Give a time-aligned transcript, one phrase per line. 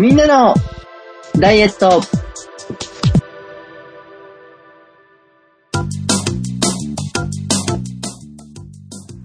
[0.00, 0.54] みんなの
[1.38, 2.00] ダイエット。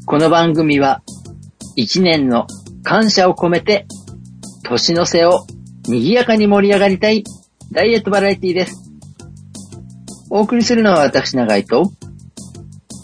[0.06, 1.02] この番組は
[1.78, 2.46] 一年の
[2.84, 3.88] 感謝を込めて
[4.66, 5.48] 年の瀬を
[5.88, 7.24] 賑やかに盛り上がりたい
[7.72, 8.76] ダイエットバラエティです。
[10.30, 11.90] お送りするのは私長井と。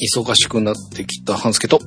[0.02, 1.80] 忙しくなってきた半助と、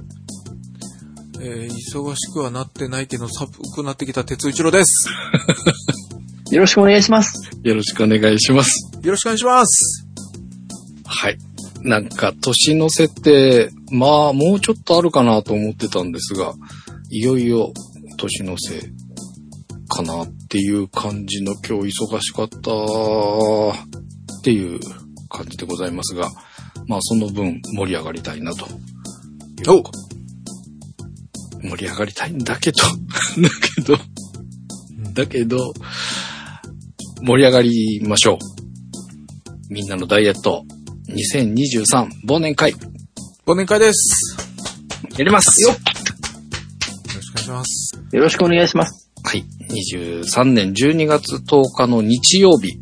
[1.46, 5.08] えー忙しくはなってないけど寒くなってきた鉄一郎です。
[6.50, 7.50] よろしくお願いします。
[7.62, 8.90] よろしくお願いします。
[9.02, 10.07] よろしくお願いします。
[11.04, 11.38] はい。
[11.82, 16.54] なんか、年の瀬って、まあ、もうちょっとあるかなと思ってたんですが、
[17.11, 17.72] いよいよ
[18.16, 18.80] 年の瀬
[19.88, 22.57] かなっていう感じの今日忙しかった
[24.38, 24.80] っていう
[25.29, 26.30] 感じでございますが、
[26.86, 28.66] まあ、その分盛り上がりたいなと。
[31.64, 32.78] お盛り上がりたいんだけど、
[33.41, 33.98] だけど、
[35.14, 35.75] だけど、
[37.22, 39.72] 盛り上がりましょう。
[39.72, 40.64] みんなのダイエット
[41.08, 42.75] 2023忘年会
[43.47, 44.36] 忘年会です。
[45.16, 45.77] やりますよよ
[47.14, 47.98] ろしくお願いします。
[48.12, 49.10] よろしくお願いします。
[49.22, 49.44] はい。
[49.70, 52.78] 23年12月10日の日曜日、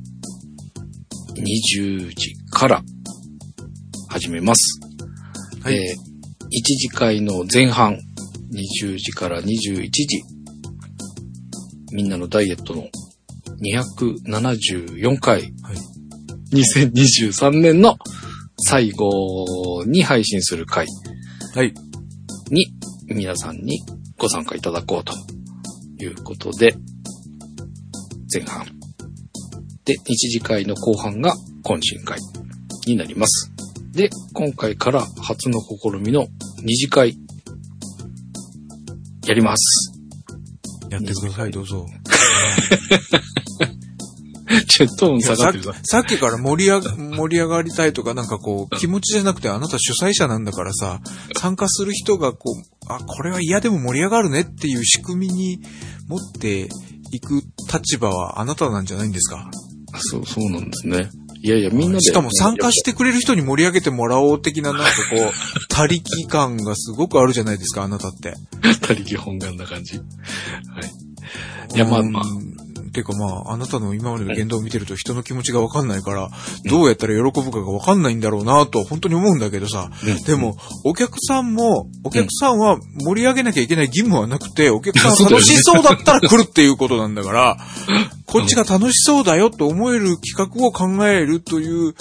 [1.37, 2.83] 20時から
[4.09, 4.81] 始めます。
[5.62, 5.77] はい。
[5.77, 6.12] えー
[6.55, 7.99] 一次会の前半、
[8.53, 10.22] 20時から21時、
[11.92, 12.89] みんなのダイエットの
[13.61, 15.92] 274回、はい
[16.53, 17.97] 2023年の
[18.59, 20.86] 最後に配信する回
[21.55, 21.72] はい。
[22.50, 22.67] に
[23.06, 23.81] 皆さんに
[24.19, 25.14] ご参加いただこうと
[26.05, 26.75] いうことで、
[28.33, 28.66] 前半。
[29.87, 32.19] で、一次会の後半が懇親会
[32.87, 33.50] になります。
[33.92, 36.27] で、今回から初の試みの
[36.62, 37.16] 二次会、
[39.27, 39.92] やります。
[40.91, 41.87] やってください、どうぞ。
[44.69, 45.75] ちょっとトーンいやさっき下がってるぞ。
[45.84, 51.00] さっきから盛り上が、盛り上がりたいとか、なんかこう、気持ちじゃなくて、あなた主催者なんだからさ、
[51.38, 55.60] 参加する人がこう、あ、これは嫌でも盛り上がるねっていう仕組みに
[56.09, 56.69] 持って
[57.12, 59.50] いく立場はあなたなんじゃないんですか？
[59.99, 61.09] そう、そうなんですね。
[61.44, 62.03] いやいや、みんなで。
[62.03, 65.32] しかも参加してくれる人に盛り上げてもらおう的ななんかこう、
[65.69, 68.34] 他力感がすごくあるじゃないですか、あなたって。
[68.80, 69.97] 他力本願な感じ。
[69.97, 70.04] はい。
[71.75, 72.52] いやまあまあうん。
[72.92, 76.30] てかまあ、あなたの今までの言動を見てると人の気持ちがわかんないから、
[76.69, 79.91] どうやったら喜ぶかがわかんないんだろうなと本当に思うんだけどさ。
[80.04, 80.22] うん。
[80.25, 87.56] でも、お客さんも、お客さんは盛り上げなきゃいけない義務はなくて、お客さんは楽しそうだったら来るっていうことなんだから、
[88.26, 91.94] こっちが楽しそうだよと思える企画を考えるという、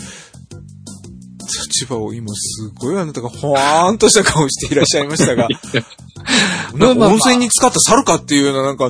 [1.59, 5.47] 立場を今すごいあなたがほわーんとした顔していらっしゃいましたが、
[6.75, 8.89] なんか温泉に使った猿かっていうようななんか、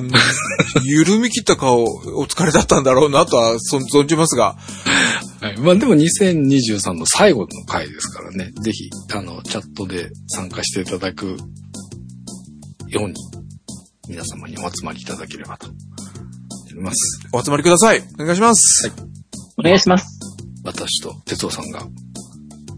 [0.84, 4.56] 緩み切った顔、お疲れだったんだろうなとはそ存じますが、
[5.40, 5.58] はい。
[5.58, 8.52] まあでも2023の最後の回ですからね。
[8.62, 11.36] ぜひ、あの、チャットで参加していただく
[12.88, 13.14] ように、
[14.08, 17.28] 皆様にお集まりいただければと思います。
[17.32, 18.02] お集まりください。
[18.20, 18.92] お願いします。
[19.58, 20.06] お願いします。
[20.64, 21.86] 私と哲夫さんが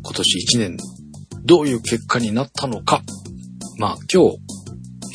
[0.04, 0.76] 今年1年
[1.44, 3.02] どういう結果になったのか。
[3.78, 4.38] まあ今日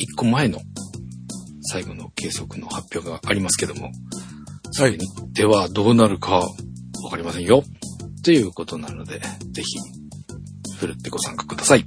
[0.04, 0.58] 1個前の
[1.62, 3.90] 最後の計測の発表がありますけども、
[4.78, 4.98] はい。
[5.32, 7.62] ではどうなるかわかりませんよ。
[8.24, 9.20] ということなので、
[9.52, 9.78] ぜひ、
[10.76, 11.80] ふるってご参加ください。
[11.80, 11.86] よ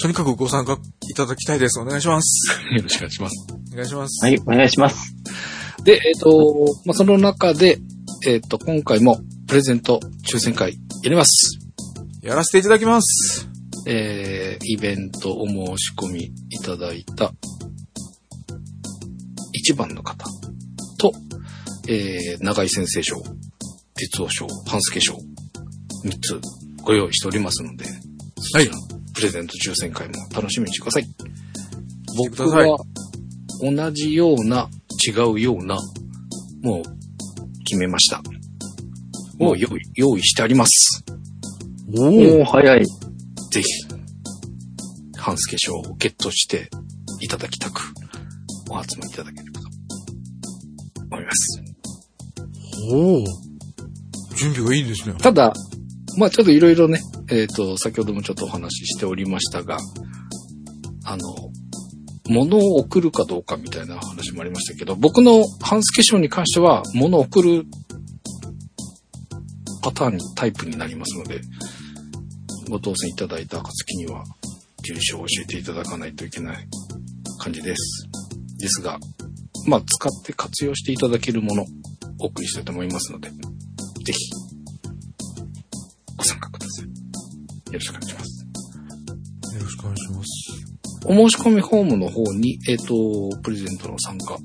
[0.00, 0.78] とにかくご参加
[1.10, 1.80] いただきたいです。
[1.80, 2.50] お願いします。
[2.82, 3.46] ろしくお願いします。
[3.72, 4.24] お願いします。
[4.24, 5.14] はい、お願いします。
[5.84, 7.78] で、えっ、と、まあ、その中で、
[8.26, 10.72] えっ、と、今回もプレゼント抽選会
[11.02, 11.61] やります。
[12.22, 13.48] やらせていただきます。
[13.84, 17.32] えー、イベントお申し込みいただいた
[19.68, 20.24] 1番の方
[20.98, 21.10] と、
[21.88, 23.16] えー、長井先生賞、
[23.96, 25.14] 鉄夫賞、半助賞、
[26.04, 26.40] 3つ
[26.84, 27.86] ご用意しておりますので、
[28.54, 28.70] はい。
[29.14, 31.02] プレゼント抽選会も楽しみにしてください。
[31.02, 31.10] て
[32.16, 32.78] 僕は
[33.60, 34.68] 同じような、
[35.04, 35.76] 違うような、
[36.62, 36.82] もう
[37.64, 38.22] 決めました。
[39.38, 39.56] もう
[39.96, 41.04] 用意してあります。
[41.94, 42.84] おー、早い。
[43.50, 43.66] ぜひ、
[45.18, 46.70] 半助賞をゲットして
[47.20, 47.82] いただきたく、
[48.70, 49.66] お集まりいただければと
[51.10, 51.62] 思います。
[52.90, 53.24] おお。
[54.36, 55.14] 準備がいいんですね。
[55.18, 55.52] ただ、
[56.16, 59.76] まあちょっといろいろね、えっ、と、先ほどもちょっとお話ししておりましたが、
[61.04, 61.20] あの、
[62.28, 67.66] 物を送るかどうかみたいな話もありましたけど、僕の半助賞に関しては、物を送る
[69.82, 71.40] パターンに、タイプになりますので、
[72.72, 74.24] ご当選いただいた暁には、
[74.82, 76.66] 住所を教えていただかないといけない
[77.38, 78.08] 感じです。
[78.58, 78.98] ですが、
[79.66, 81.66] まあ、使って活用していただけるもの、
[82.18, 83.34] お送りしたいと思いますので、ぜ
[84.14, 84.14] ひ、
[86.16, 86.86] ご参加ください。
[86.86, 86.92] よ
[87.74, 89.54] ろしくお願いします。
[89.54, 90.28] よろしくお願いします。
[91.04, 94.38] お申し込みフォームの方に、えっ、と、プレゼントの参加、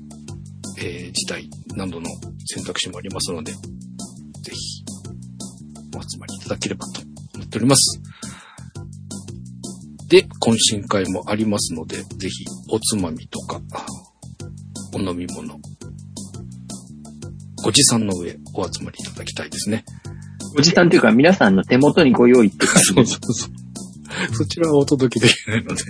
[0.80, 2.10] えー、自体などの
[2.44, 3.58] 選択肢もありますので、ぜ
[4.52, 4.84] ひ、
[5.96, 7.00] お集まりいただければと
[7.36, 8.07] 思っております。
[10.08, 13.60] で、懇親会もありますので、ぜひ、おつまみとか、
[14.94, 15.58] お飲み物、
[17.62, 19.84] ご持参の上、お集まりいただきたいですね。
[20.56, 24.34] おじさんというか皆さんの手元にご用意って感じ そうそうそう。
[24.34, 25.82] そちらはお届けできないので、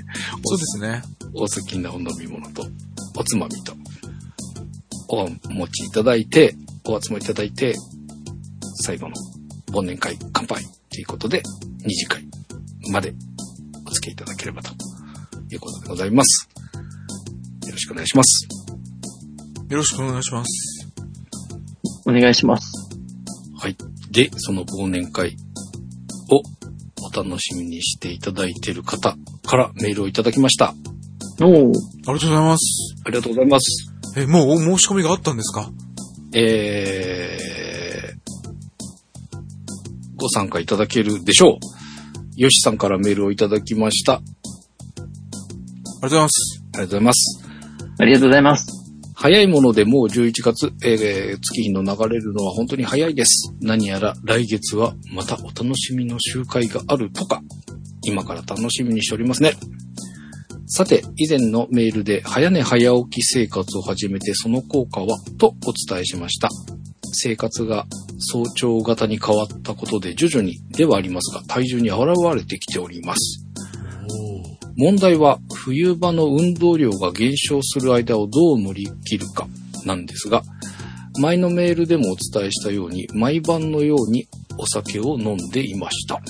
[0.45, 1.03] そうですね。
[1.35, 2.67] お好きなお飲み物と、
[3.17, 3.73] おつまみと、
[5.09, 7.77] お持ちいただいて、お集まりいただいて、
[8.81, 9.15] 最後の
[9.71, 11.43] 忘年会乾杯ということで、
[11.85, 12.27] 二次会
[12.91, 13.15] まで
[14.09, 14.73] お付き合いいただければと
[15.51, 16.49] いうことでございます。
[17.67, 18.49] よろしくお願いします。
[19.69, 20.89] よろしくお願いします。
[22.07, 22.73] お願いします。
[23.61, 23.77] はい。
[24.11, 25.37] で、その忘年会
[26.31, 26.41] を
[27.07, 30.75] お楽しみにしていただいている方からメールをいただきました。
[31.41, 32.95] おー、ありがとうございます。
[33.05, 33.93] ありがとうございます。
[34.17, 35.71] え、もうお申し込みがあったんですか？
[36.35, 39.37] えー、
[40.17, 41.78] ご参加いただけるでしょう。
[42.39, 44.13] よしさんからメールをいただきました。
[44.15, 44.23] あり
[46.03, 46.63] ありがとうございます。
[46.71, 47.45] がとうございます。
[47.99, 48.67] ありがとうございます。
[49.17, 53.53] 早いものでもう11月、えー月日の流れるのは本当に早いです。
[53.61, 57.43] 何やら来月はまたお楽しみの集会があるとか、
[58.03, 59.55] 今から楽しみにしておりますね。
[60.69, 66.49] さて、以前のメールで早寝早起き生活を始めてその効果はとお伝えしました。
[67.11, 67.87] 生活が
[68.19, 72.01] 早朝型に変わったことで徐々にではありますが体重に現
[72.35, 73.45] れてきております。
[74.77, 79.49] 問題は冬場の運動量が減少する間をどう乗り切るか
[79.85, 80.43] なんですが、
[81.21, 86.21] 前のメールでもお伝えしたように毎晩のようにお酒を飲んでいました。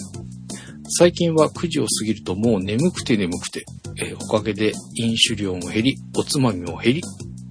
[0.99, 3.65] 最近は9時を過ぎるともう眠くて眠くて、
[4.01, 7.03] えーおかげで飲酒量も減り、おつまみも減り、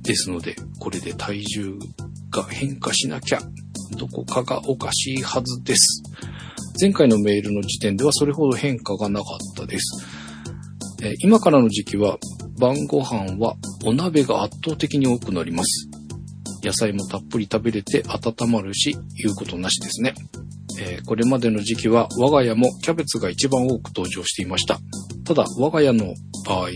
[0.08, 1.78] ですので、これで体重
[2.32, 3.40] が変化しなきゃ、
[3.92, 6.04] どこかがおかしいはずです。
[6.80, 10.06] 前回のメールの時点ではそれほど変化がなかったです。
[11.02, 12.18] えー今からの時期は
[12.60, 13.56] 晩ご飯は
[13.86, 15.90] お鍋が圧倒的に多くなります。
[16.64, 20.14] 野菜もたっぷり食べれて温まるし、言うことなしですね。
[20.80, 24.80] えーこれまでの時期は我が家もキャベツが一番多く登場していました。
[25.24, 26.14] ただ我が家の
[26.46, 26.68] 場合は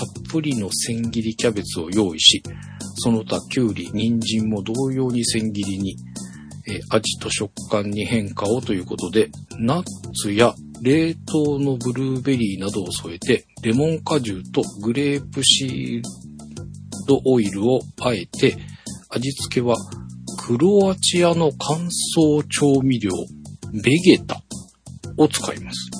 [0.00, 2.42] たっぷりの千切りキャベツを用意し、
[2.94, 5.94] その他きゅうり、人参も同様に千切りに、
[6.66, 16.02] えー味と食感に変化をということで、ナッツや冷凍のブルーベリーなどを添えて、レモン果汁とグレープシー
[17.06, 18.56] ドオイルをあえて、
[19.10, 19.76] 味付けは
[20.38, 23.10] クロアチアの乾燥調味料、
[23.74, 24.42] ベゲタ
[25.18, 25.90] を使います。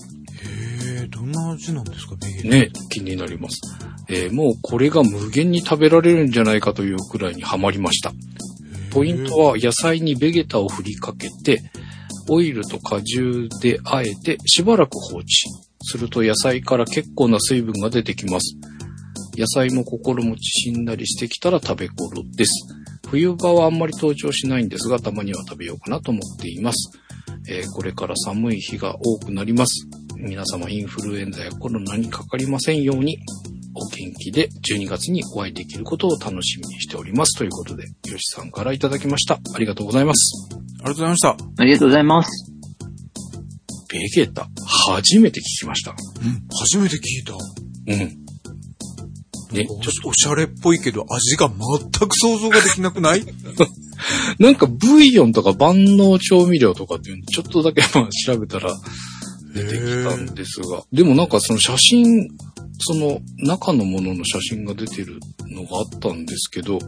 [0.47, 3.61] へえ、どんな味なんですか、ベゲタね、気になります。
[4.11, 8.13] えーもうこれが無限に食べられるんじゃないかというくらいにハマりました。
[8.91, 11.63] ポイントは野菜にベゲタを振りかけて、
[12.29, 15.27] オイルと果汁であえてしばらく放置。
[15.83, 18.57] すると野菜から結構な水分が出てきます。
[19.37, 22.53] 野菜も心持ちしんなりしてきたら食べ頃です。
[23.09, 26.91] 冬場はあんまり登場しないんですが、たまには食べようかなと思っています。
[27.49, 29.89] えーこれから寒い日が多くなります。
[30.17, 33.19] 皆様インフルエンザやコロナにかかりませんように、
[33.81, 37.39] お元気で12月にお会いできることを楽しみにしております。
[37.39, 39.41] ということで、よしさんからいただきました。
[39.55, 40.49] ありがとうございます。
[40.53, 41.29] ありがとうございました。
[41.59, 42.53] ありがとうございます。
[43.93, 44.49] ベゲタ、
[44.95, 45.91] 初めて聞きました。
[45.91, 45.97] うん。
[46.57, 47.33] 初めて聞いた。
[47.35, 48.17] うん。
[49.57, 53.25] ね、おちょっおしゃれっぽいけど、味が全く想像ができなくない？
[53.25, 53.33] と、
[54.39, 58.73] なんかブイヨンとか万能調味料とかっていうのちょっとだけまあ調べたら
[59.53, 62.29] 出てきたんですが、でもなんかその写真、
[62.81, 65.19] その中のものの写真が出てる
[65.49, 66.79] のがあったんですけど、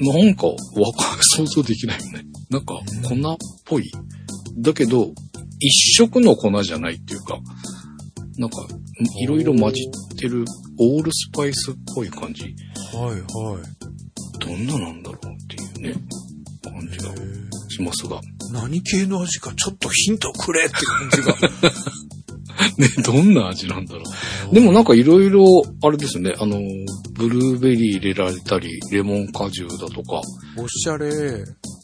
[0.00, 0.54] なんかわ
[0.92, 2.24] か、想像できないよね。
[2.50, 3.90] なんか粉っぽい。
[4.58, 5.12] だけど、
[5.60, 7.38] 一色の粉じゃないっていうか、
[8.36, 8.66] なんか、
[9.20, 9.82] いろいろ混じ
[10.14, 10.44] ってる
[10.78, 12.54] オールスパイスっぽい感じ。
[12.92, 13.78] はいはい。
[14.38, 16.00] どんななんだろうっていうね、
[16.62, 17.14] 感じが
[17.68, 18.20] しますが。
[18.52, 21.34] 何系の味かちょっとヒントくれって感じが。
[22.76, 24.02] ね、どんな味なんだろ
[24.50, 24.54] う。
[24.54, 25.44] でもなんかいろいろ、
[25.82, 26.60] あれですね、あの、
[27.14, 30.20] ブルーベリー入れられたり、レモン果汁だとか、
[30.56, 31.10] おしゃれ。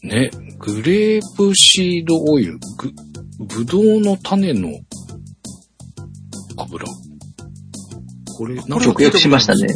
[0.02, 2.92] ね、グレープシードオイル、ぐ、
[3.46, 4.68] ぶどうの種の
[6.56, 6.86] 油。
[8.36, 9.68] これ、なんか直訳しましたね。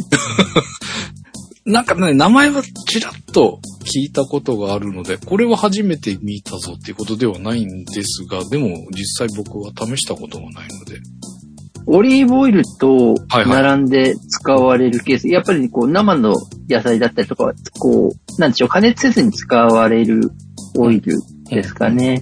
[1.65, 10.99] なんかね、名前はちらっと聞いたことがあるので、これは初めて見たぞっていうことではないんですが、でも実際僕は試したことがないので。
[11.91, 16.35] オリーブオイルとはいはい並んで使われるケース、やっぱりこう生の
[16.69, 20.31] 野菜だったりとか、こう、なんでしょう、加熱せずに使われる
[20.77, 21.17] オイル
[21.49, 22.21] ですかね。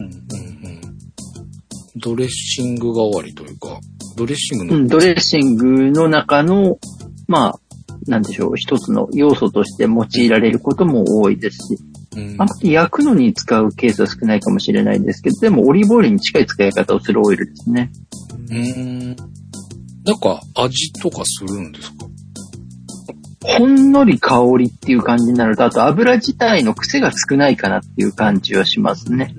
[1.97, 3.79] ドレッシング代わりというか、
[4.15, 6.77] ドレッシングの、うん、ドレッシングの中の、
[7.27, 7.59] まあ、
[8.05, 11.79] なんでしょう、一つの要素として用いられることも多いですし、
[12.15, 17.91] うんあんまり焼くのに使うケースは少ないかもしれないんですけど、でもオリーブオイルに近い使い方をするオイルですね。
[18.49, 19.15] うーん。
[20.03, 22.07] なんか味とかするんですか？
[23.59, 29.35] ほんのり香りっていう感じになると、あと油自体の癖が少ないかなっていう感じはしますね。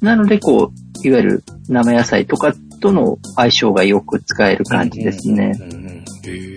[0.00, 0.72] なので、こ
[1.04, 5.52] う、いわゆる生野菜とかとの相性がよく使える感じですね。
[5.60, 5.90] うんうんうん。
[5.90, 6.02] へえ。
[6.24, 6.55] これ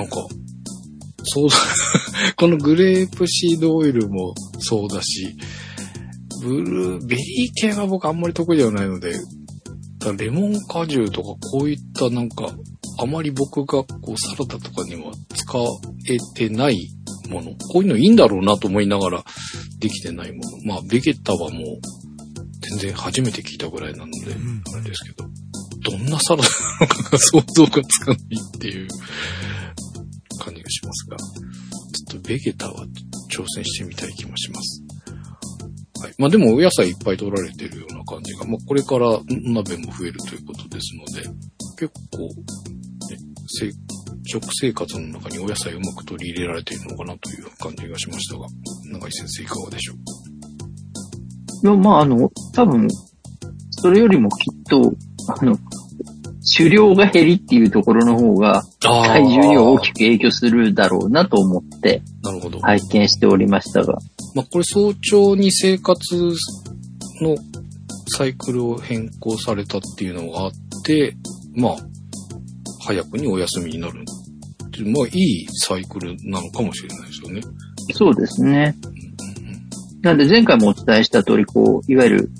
[0.00, 0.26] なんか、
[1.24, 1.56] そうだ、
[2.36, 5.36] このグレープシードオイルもそうだし、
[6.42, 9.20] ブルー、ベリー系は僕あんまり得意ではないので、
[10.16, 12.56] レモン果汁とかこういったなんか、
[12.98, 15.58] あまり僕がこうサラダとかには使
[16.08, 16.88] えてない
[17.28, 17.50] もの。
[17.70, 19.24] こういうのいいんだろうなと思いながら
[19.78, 20.58] できてないもの。
[20.64, 21.80] まあ、ベゲタはもう
[22.62, 25.28] 全然初めて聞いたぐらいなので、んあれですけど、
[25.90, 28.88] どんなサラダなのかが想像がつかないっていう
[30.40, 32.84] 感じがしますが、ちょっとベゲタは
[33.30, 34.82] 挑戦してみたい気もします。
[36.02, 36.14] はい。
[36.18, 41.28] まあでもお野菜いっぱい取られてるような感じが、まあこれから鍋も増えるということですので、
[41.78, 43.70] 結構、ね、せ
[44.26, 48.46] 食生活の中にお野菜うまく取り入れられているのかなという感じがしましたが、
[48.92, 49.96] 永井先生いかがでしょう？
[51.66, 52.88] いやまあ、あの、多分、
[53.70, 54.92] それよりもきっと、
[55.28, 55.56] あの、
[56.60, 62.60] 狩猟が減りっていうところの方が、体重には大きく影響するだろうなと思ってなるほど。
[62.60, 63.94] 拝見しておりましたが。
[64.34, 66.16] まあ、これ早朝に生活
[67.22, 67.36] の
[68.08, 70.52] サイクルを変更されたっていうのがあっ
[70.84, 71.16] て、
[71.54, 71.76] まあ、
[72.84, 74.04] 早くにお休みになる
[74.66, 74.92] っていう。
[74.94, 77.40] まあ、いいサイクルなのかもしれないですよね。
[77.94, 78.76] そうですね。
[80.02, 82.30] なんで前回もお伝えした通り、こう、いわゆる、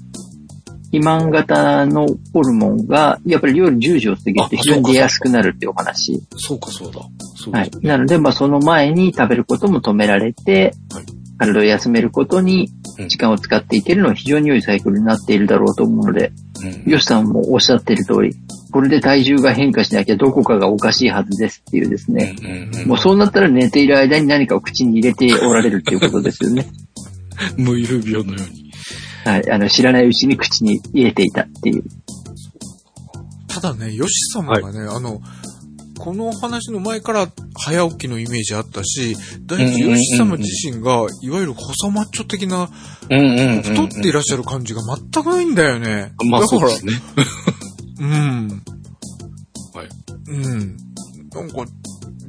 [0.93, 6.21] 肥満型のホルモンが、やっぱり夜10時を過ぎあて非常に出やすくなるっていうお話。
[6.37, 7.01] そうか、そうだ。
[7.37, 7.71] そうはい。
[7.83, 11.05] なので、まあその前に食べることも止められてはい、
[11.39, 12.69] 体を休めることに
[12.99, 16.33] うん時間を使っていけるのは非常に良いサイクルになっているだろうと思うので、
[16.63, 18.35] うんヨシさんもおっしゃっている通り、
[18.73, 22.37] これで体重が変化しなきゃどこかがおかしいはずですっていうですね。
[22.41, 26.67] うんうんうんもうそうなったら寝ている間に何かを口に入れておられるっていうことですよね。
[27.57, 28.60] 無遊病のように。
[29.25, 29.51] はい。
[29.51, 31.85] あの、知らないうちに口に入れていたっていう。
[33.49, 35.21] ただね、ヨシ様がね、あの、
[35.99, 37.29] この話の前から
[37.63, 46.13] 早起きのイメージあったし、第一、うんうんうんうんヨシ様自身が、いわゆる細マッチョ的な、太っていらっしゃる感じが全くないんだよね。
[46.25, 46.93] まあだから、そうですね。
[48.01, 48.49] うん。
[49.75, 49.89] はい。
[50.29, 50.77] うん。
[51.35, 51.67] なんか、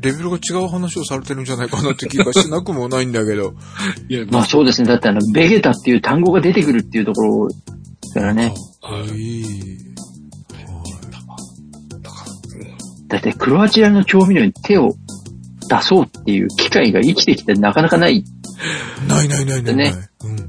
[0.02, 3.54] レベルが違う話をされてるんじゃないかなって気がしなくもないんだけど。
[4.10, 4.46] いや、まあ。
[4.46, 4.88] そうですね。
[4.88, 7.56] だってあの、ベゲタっていう単語が出てくるっていうところで
[8.10, 8.54] すからね。
[8.82, 9.46] はい。
[13.08, 14.96] だってクロアチアの調味料に手を
[15.68, 16.44] 出そうってい。
[16.44, 18.24] う機会が生きてきてなかなかない。
[19.08, 19.28] ない。
[19.28, 19.46] ない。
[19.46, 19.64] ない。
[19.64, 19.76] ない。
[19.76, 19.92] ない。
[19.92, 19.94] ね
[20.24, 20.36] うん。
[20.36, 20.46] ね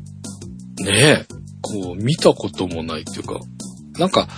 [0.87, 1.27] え、
[1.61, 3.03] こう、見たこともない。
[3.03, 3.21] ってい。
[3.21, 3.41] うか、
[3.99, 4.29] なんか、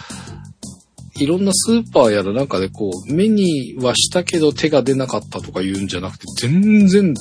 [1.16, 7.14] いろんなスーパーやらなんかでこう、目にはしたけど手が出なかったとか言うんじゃなくて、全然、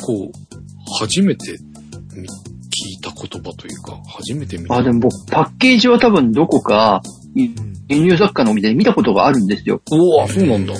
[0.00, 0.32] こう、
[0.98, 1.52] 初めて
[2.16, 4.76] み聞いた言葉というか、初めて見た。
[4.76, 7.02] あ、でも僕、パッケージは多分どこか、
[7.34, 9.82] 輸入雑貨のお店で見たことがあるんですよ。
[9.90, 10.74] おわ、そうなんだ。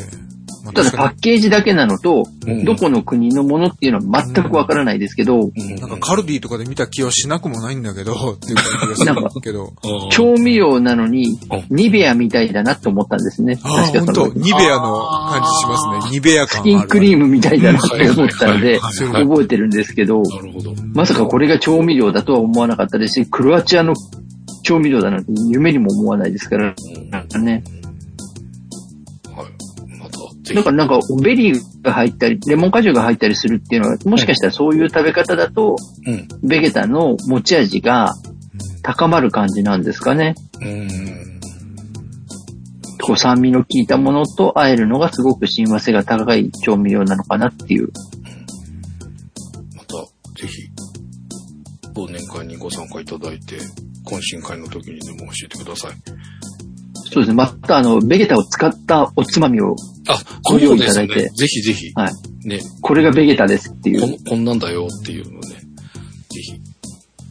[0.73, 9.73] パッケージだけなのと、うんどこの国のものっていうのは全くわからないですけど、うんになんかカルディとかで見た気はしなくもないんだけど、 っていう感じがすなんかるけど。
[10.11, 13.57] 調味料なのにうん、ニベアみたいだなと思ったんですね。
[13.57, 14.99] 確か本当ニベアの
[15.31, 16.11] 感じしますね。
[16.13, 16.63] ニベア感。
[16.63, 20.23] スキンクリームみたいだなと思ったので、覚えてるんですけど。
[20.95, 23.95] まさかこれが調味料だとは思わなかったですし、クロアチアの
[24.63, 26.75] 調味料だなんて夢にも思わないですから
[27.35, 27.63] うんね。
[30.53, 30.71] だか。
[30.71, 36.29] らなんか、ベリーが入ったり、レモン果汁が入ったりするっていうのは、もしかしたらそういう食べ方だと、うん。
[36.43, 38.13] ベゲタの持ち味が
[38.83, 40.35] 高まる感じなんですかね。
[40.61, 41.41] うん。
[43.03, 47.89] こう酸味の効いたものと和えるのがすごく親和性が高い調味料なのかなっていう。
[49.77, 49.97] また、
[50.41, 50.63] ぜひ、
[51.95, 53.57] 忘年会にご参加いただいて、
[54.07, 55.93] 懇親会の時にでも教えてください。
[57.13, 57.35] そうですね。
[57.35, 59.77] またあの、ベゲタを使ったおつまみを
[60.09, 61.93] あ、ご用意いただいてねぜひぜひ。
[61.95, 62.13] はい
[62.45, 64.01] ね、これがベゲタですっていう。
[64.01, 66.61] こん、こんなんだよっていうのをね、ぜひ、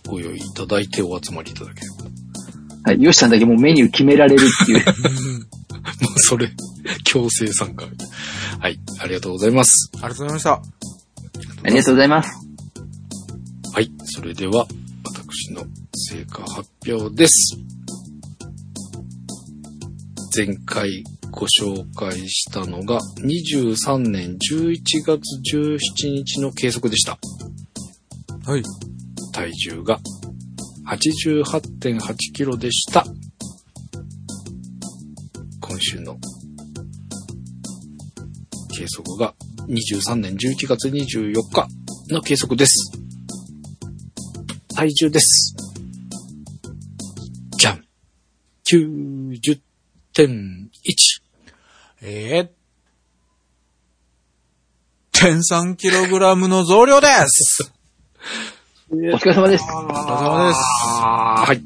[0.08, 2.92] ご用意いただいてお集まりいただければ。
[2.92, 3.02] はい。
[3.02, 4.86] ヨシさんだけもうメニュー決められるっていう。
[6.02, 6.50] もうそれ、
[7.04, 7.86] 強制参加。
[8.60, 9.92] はい、ありがとうございます。
[9.96, 10.52] ありがとうございました。
[10.54, 12.32] ありがとうございます。
[13.74, 14.68] はい、それでは、
[15.04, 15.64] 私の
[15.94, 17.73] 成果発表です。
[20.36, 25.78] 前回ご紹介したのが、23年11月17
[26.10, 27.20] 日の計測でした。
[28.44, 28.64] はい。
[29.32, 30.00] 体重が
[30.88, 33.06] 88.8キロでした。
[35.62, 36.18] 今週の
[38.76, 39.36] 計測が
[39.68, 41.68] 23年11月24日
[42.12, 42.92] の計測です。
[44.76, 45.56] 体重です。
[47.60, 47.86] じゃん。
[50.14, 50.70] 90.1。
[52.02, 52.50] えー、
[55.14, 57.72] 1.3kg の増量です
[58.92, 59.64] お疲れ様です。
[59.64, 60.60] お疲れ様です。
[60.60, 61.62] はい。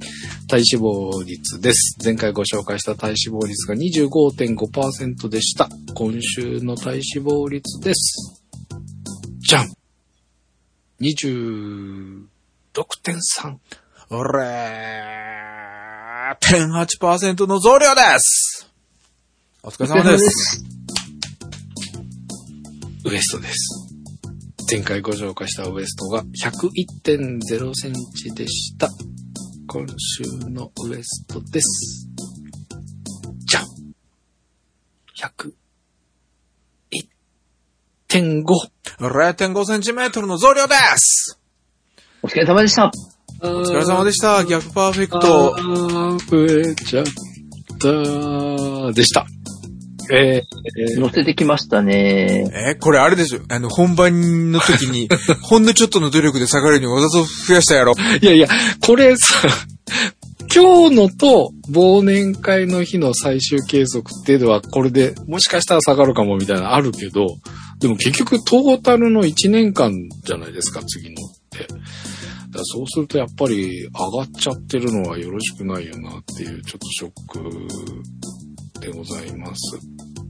[0.47, 1.97] 体脂肪率です。
[2.01, 5.67] 前回ご紹介した体脂肪率が25.5%でした。
[5.93, 8.45] 今週の体脂肪率です。
[9.39, 9.73] じゃん
[11.01, 13.57] !26.3。
[14.09, 15.46] おれー、
[16.35, 18.69] 0.8%の増量です
[19.63, 20.63] お疲れ様です。
[23.05, 23.87] ウエストです。
[24.69, 28.89] 前回ご紹介したウエストが101.0センチでした。
[29.67, 32.07] 今週のウエストです。
[33.39, 33.65] じゃん
[38.09, 38.45] !101.5!
[38.99, 41.39] 0.5センチメートルの増量です
[42.21, 42.91] お疲れ様でした。
[43.41, 44.43] おお疲れ様でした。
[44.45, 45.55] 逆パーフェクあト。
[45.55, 47.05] ー増えちゃっ
[47.79, 49.25] たでした。
[50.09, 52.49] えー、乗せてきましたね。
[52.51, 55.09] えーこれあれでしょあの、本番の時に、
[55.43, 57.93] ほんのちょっとの努力で下がるにわざと増やしたやろ。
[58.21, 58.47] いやいや、
[58.81, 59.47] これさ、
[60.53, 67.27] 今日のと忘年会の日の最終計測っていうのはこれでもしかしたら下がるかもみたいなのあるけど、
[67.79, 69.91] でも結局トータルの1年間
[70.25, 71.15] じゃないですか、次の
[72.63, 77.11] そうするとやっぱり上がっちゃってるのはよろしくないよなっていうちょっとショッ
[78.73, 79.79] クでございます。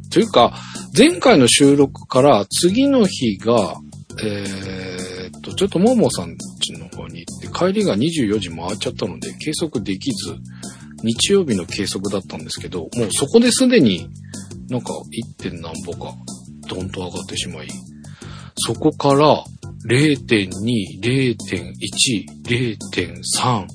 [0.10, 0.54] というか、
[0.98, 3.76] 前回の収録から次の日が、
[4.24, 6.36] えーっと、ちょっとももさん
[6.68, 10.36] ちの方に行って、帰りが24時回っちゃったので、計測できず、
[11.04, 14.10] 日曜日の計測だったんですけど、もうそこですでに
[14.70, 14.94] なんか
[15.40, 15.50] 1.
[15.52, 16.14] 点何歩か、
[16.68, 17.68] ドンと上がってしまい、
[18.58, 19.44] そこから
[19.88, 20.50] 0.2、
[21.00, 21.36] 0.1、
[22.44, 23.68] 0.3っ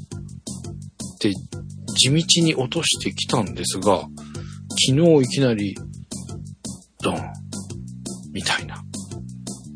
[1.20, 1.32] て
[1.96, 4.00] 地道に落としてきたんですが、
[4.86, 5.76] 昨日いきなり、
[7.02, 7.32] ドン
[8.32, 8.82] みたいな。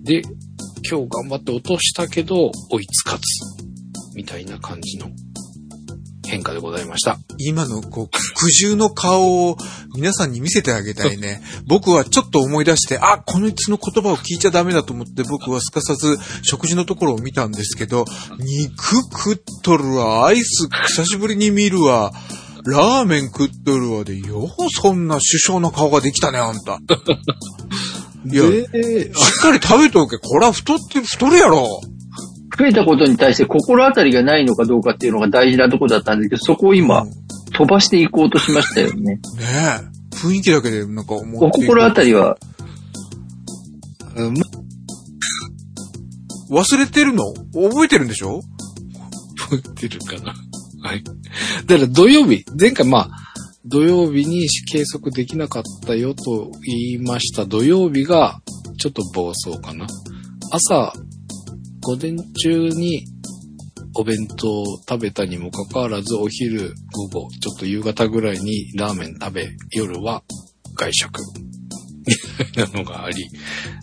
[0.02, 0.22] で、
[0.88, 3.22] 今日頑張って落としたけど、追いつかず、
[4.14, 5.08] みたいな感じの
[6.26, 7.18] 変化でございました。
[7.38, 9.56] 今の、こう、苦渋の顔を
[9.94, 11.42] 皆さんに見せてあげたいね。
[11.66, 18.04] 僕はちょっと思い出して、あ、このいつの言葉を聞いちゃダメだと思って僕はすかさず食事のところを見たんですけど、
[18.38, 22.12] 肉食っとるわ、アイス久しぶりに見るわ、
[22.66, 26.80] ラーメン食っとるわで、ようそんな首相の顔ができたね、あんた。
[28.28, 30.18] いや、しで、っかり食べとけ。
[30.18, 31.80] これは太って、太るやろ。
[32.58, 37.10] 増えたことに対して心当たりがないのかどうかっていうのが大事なとこだったんですけど、そこを今うん、
[37.52, 39.14] 飛ばしていこうとしましたよね。
[39.14, 39.20] ね
[40.14, 40.16] え。
[40.16, 42.38] 雰囲気だけでなんか思ってお心当たりは、
[44.16, 44.34] うん
[46.48, 47.34] 忘れてるの？
[47.52, 48.40] 覚えてるんでしょ？
[49.50, 50.32] 覚えてるかな？
[50.80, 51.02] はい。
[51.02, 53.10] だから土曜日、前回まあ、
[53.64, 58.40] 土曜日に計測できなかったよと言いました土曜日が
[58.78, 59.88] ちょっと暴走かな。
[60.52, 60.92] 朝、
[61.86, 63.04] 午前中に
[63.94, 66.74] お弁当を食べたにもかかわらずお昼、
[67.12, 70.22] 午後、ちょっと夕方ぐらいにラーメン食べ、夜は
[70.74, 71.20] 外食。
[72.58, 73.16] なのがあり、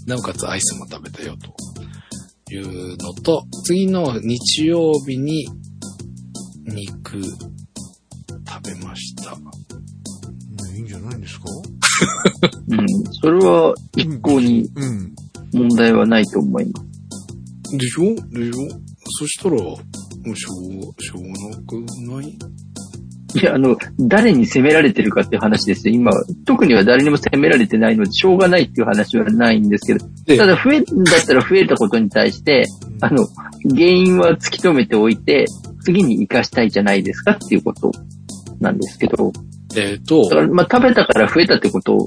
[0.05, 5.47] なおかつアイスも食べたよというのと、次の日曜日に
[6.65, 7.41] 肉食
[8.65, 9.37] べました。
[10.75, 11.45] いいんじゃないんですか？
[12.69, 12.85] うん、
[13.21, 15.13] それは一向にうん。
[15.53, 16.92] 問題はないと思います。
[17.77, 18.15] でしょ？
[18.29, 18.69] でしょ？
[19.19, 19.77] そしたら、も
[20.27, 20.51] うしょ
[20.97, 22.37] う、しょうがなくない？
[23.35, 25.95] いや、あの、誰に責められてるかっていう話ですよ。
[25.95, 26.11] 今、
[26.45, 32.65] 特には誰にも責められてないので、しょうがないっていう話はないんですけど、でただ増え、だったら増えたことに対して、
[33.01, 33.25] あの、
[33.69, 35.45] 原因は突き止めておいて、
[35.83, 37.91] 次に活かしたいじゃないですかっていうこと
[38.59, 39.33] なんですけど、
[39.75, 40.29] えっ、と。
[40.29, 41.97] だか、らまあ食べたから増えたってこと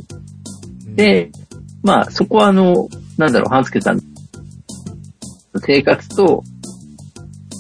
[0.87, 0.95] うん。
[0.95, 1.33] で、
[1.83, 4.03] まあ、そこはあの、なんだろう、半助さんの
[5.61, 6.43] 生活と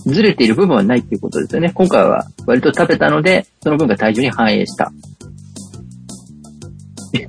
[0.06, 1.72] ずれている部分はないっていうことですよね。
[1.74, 4.92] 今回は割と食べたので、その分が体重に反映した。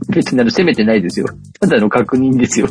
[0.09, 1.27] 別にあの、責めてないですよ。
[1.59, 2.67] ただの確認ですよ。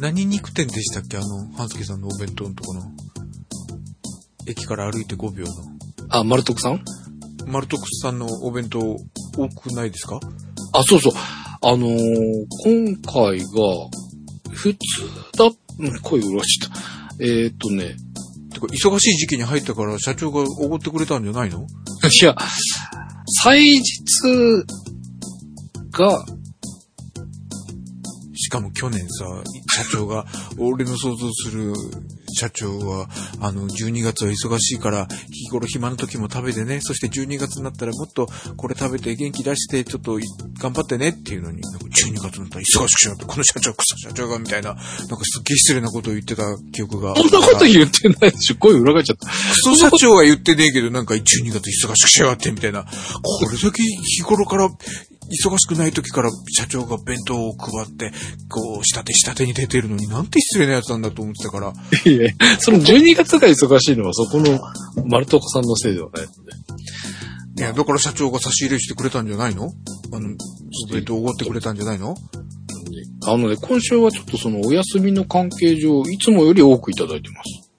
[0.00, 1.16] 何肉店でしたっけ？
[1.16, 2.82] あの、半助さんのお弁当のとこの。
[4.46, 5.52] 駅から歩いて5秒の。
[6.10, 6.80] あ、丸徳さん？
[7.46, 10.18] マルトクスさんのお弁当多くないですか？
[10.72, 11.12] あ、そうそう。
[11.62, 13.46] あのー今回が、
[14.50, 14.78] 普通
[15.38, 15.44] だ、
[15.78, 16.68] うん声裏した。
[17.20, 17.96] えー、っとね、
[18.52, 21.66] てか、忙しい時期に入ったから社長がおごってくれたんじゃないの？
[22.20, 22.34] いや、
[23.42, 24.64] 祭日
[25.92, 26.24] が、
[28.34, 29.24] しかも去年さ、
[29.76, 30.26] 社長が、
[30.58, 31.72] 俺の想像する
[32.34, 33.08] 社長は、
[33.40, 40.24] あの、12月は忙しいから、日頃暇な時も食べてね、そして12月になったらもっとこれ食べて元気出して、ちょっとい
[40.58, 44.84] 頑張ってねっていうのに、なんか12月になったら忙しくしなって、この社長、クソ社長がみたいな、なんか
[45.22, 47.14] すっげえ失礼なことを言ってた記憶が。
[47.16, 48.56] そんなこと言ってないでしょ。
[48.56, 49.28] 声裏返っちゃった。
[49.28, 52.84] クソ社長は言ってねえけど、なんか12月忙しくしやがってみたいな。
[52.84, 54.68] これだけ日頃から、
[55.30, 58.12] 忙しくない時から社長が弁当を配って、
[58.48, 61.72] こう、下手下手に出てるのになんて失礼なやつなんだと思ってたから。
[62.04, 64.58] いやその12月が忙しいのはそこの
[65.06, 66.52] 丸徳さんのせいではないので。
[67.56, 69.70] いや、だから社長が差し入れしてくれたんじゃないの？
[70.12, 70.36] あの、
[70.90, 72.16] お弁当おごってくれたんじゃないの？
[73.26, 77.70] あのね、今週はちょっとそのお休みの関係上、いつもより多くいただいてます。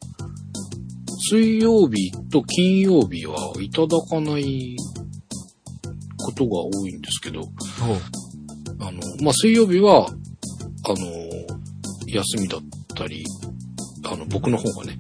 [1.29, 4.77] 水曜日と金曜日はいただかない
[6.35, 7.41] ことが多いんですけど、
[8.79, 10.95] あの、まあ、水曜日は、あの、
[12.07, 12.61] 休みだっ
[12.95, 13.23] たり、
[14.05, 14.97] あの、僕の方がね、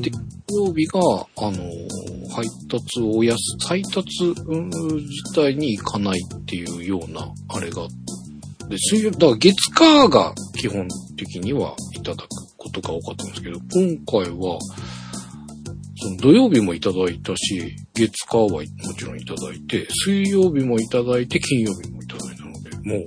[0.00, 0.20] で金
[0.66, 1.00] 曜日が、
[1.36, 1.58] あの、
[2.30, 7.88] 配達をおやす、配達うん自体に行かないっていうような、あれが、
[8.68, 10.86] で、水曜、だから月火が基本
[11.16, 14.58] 的にはいただくことが多かったんですけど、今回は、
[15.98, 18.60] その土曜日もいただいたし、月火はも
[18.94, 23.04] ちろんいただいて、水曜日もいただいて、金曜日もいただいたので、もう、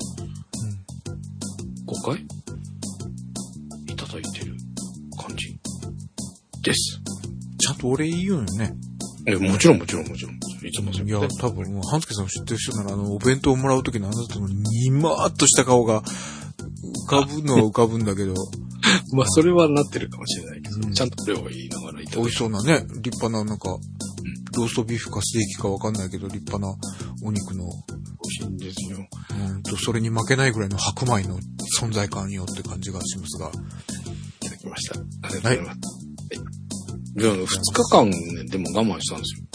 [1.86, 2.26] 5回？
[3.88, 4.56] いただいてる
[5.16, 5.60] 感じ？
[6.64, 7.00] です。
[7.60, 8.74] ちゃんとお礼言うのよね。
[9.28, 10.40] え、もちろんもちろんもちろん。
[10.66, 18.34] いつもそういや、多分、もう、半助さんを知ってる人なら、あの、お弁当をもらうときのあなたのにまーっとした顔が、浮かぶのは浮かぶんだけど、
[19.14, 23.78] まあ、それはなってるかもしれないけど、うんちゃんと量を言いながらいただいて美味しそうなね、立派な、なんか、
[24.60, 26.76] ローストビーフかステーキかわかんないけど、立派な
[27.24, 28.98] お肉の、美味しいんですよ。
[29.54, 31.40] うんと、それに負けないぐらいの白米の
[31.80, 33.50] 存在感よって感じがしますが。
[33.50, 33.52] い
[34.46, 35.00] ただきました。
[35.00, 35.70] ありがとうございます。
[35.70, 37.22] はい。
[37.22, 39.44] でも、2日間ね、でも我慢したんですよ。
[39.44, 39.50] うん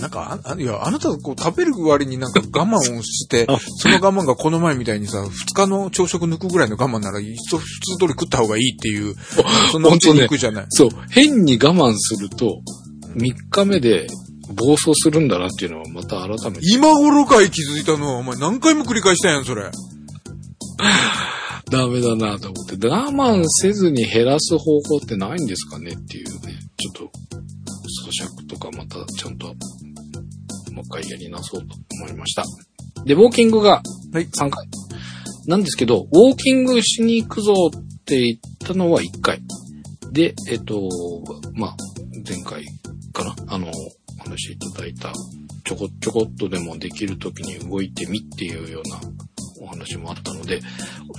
[0.00, 3.46] なんか、あ、あいや、あなたがこう食べる割になんか我慢をして、
[3.78, 9.14] その我慢がこの前みたいにさ、二日の朝食抜くぐらいの我慢なら、いっそ普通通り食った方がいいっていう、
[9.72, 10.66] そんなうちに行くじゃない。
[10.70, 12.60] そう、変に我慢すると、
[13.18, 14.06] 3日目で
[14.54, 16.70] 暴走するんだなっていうのはまた改めて。
[16.72, 19.70] 今頃かい気づいたのは、お前何回も繰り返したやん、それ。
[21.70, 22.76] ダメだなと思って。
[22.78, 26.58] で我慢せずに減らす方法ってないんですかねっていうね。
[26.78, 27.12] ちょっと、
[28.10, 32.44] 咀嚼とかまたちゃんと、もう一回やり直そうと思いました。
[33.04, 34.26] で、ウォーキングがはい。
[34.26, 34.66] 3回。
[35.46, 39.42] なんですけど、ウォーキングしに行くぞって言ったのは1回。
[40.12, 40.88] で、えっと、
[41.54, 41.76] まあ、
[42.26, 42.64] 前回
[44.88, 45.12] いた、
[45.64, 49.00] ちょこちょこっとでもできる時に動いてみっていうような
[49.60, 50.60] お話もあったので、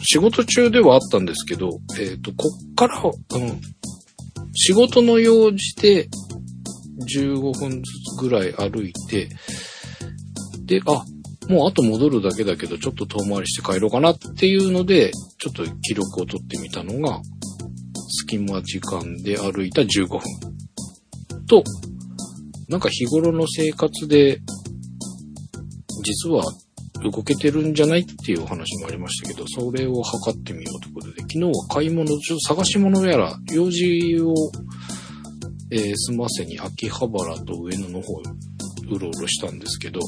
[0.03, 3.61] 仕事中ではあったんですけど、えっ、と、こっから、うん、
[4.53, 6.09] 仕事の用事で
[7.15, 7.81] 15分ず
[8.17, 9.29] つぐらい歩いて、
[10.65, 11.03] で、あ、
[11.47, 17.21] もうあと戻るだけだけど、ちょっと遠回りして帰ろうかなっていうので、ちょっと記録を取ってみたのが、
[18.09, 20.19] 隙間時間で歩いた15分。
[21.47, 21.63] と、
[22.69, 24.39] なんか日頃の生活で、
[26.03, 26.43] 実は
[27.03, 34.33] 動けてるんじゃないっていうお話もありましたけど、それを測ってみようということで、昨日は買い物、ちょっと探し物やら、用事を、
[35.71, 38.13] えー済ませに秋葉原と上野の方、
[38.91, 39.99] うろうろしたんですけど、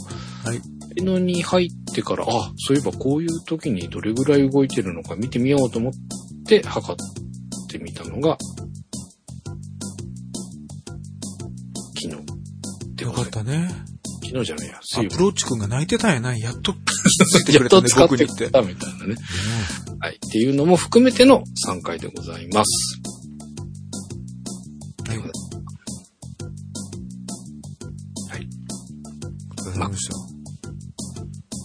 [0.43, 0.61] はい。
[0.97, 5.93] 上野に入ってから、あ、そういえばこういう時にどれぐらい動いてるのか見てみようと思っ
[6.47, 8.37] て測ってみたのが、
[13.23, 13.69] かったね。
[14.23, 16.37] 昨日じゃないや、アプローチ君が泣いてたんやな。
[16.37, 16.73] やっと
[17.51, 18.49] やっと使ってくれ。
[18.49, 19.15] たみたいなね。
[19.99, 20.15] はい。
[20.15, 23.01] っていうのも含めての3回でございます。
[25.07, 25.17] はい。
[25.17, 25.29] はい。
[29.51, 30.15] お疲れ様でした。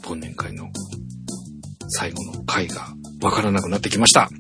[0.09, 0.71] 忘年会の
[1.89, 2.89] 最後の回が
[3.23, 4.31] わからなくなってきました。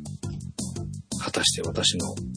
[1.20, 2.28] 果たして私の今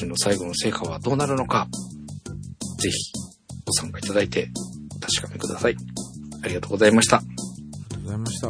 [0.00, 1.66] 年の最後の成果はどうなるのか、
[2.78, 3.12] ぜひ
[3.64, 4.50] ご参加いただいて
[4.96, 5.76] お確かめください。
[6.42, 7.16] ありがとうございました。
[7.16, 8.48] ありがとうございました。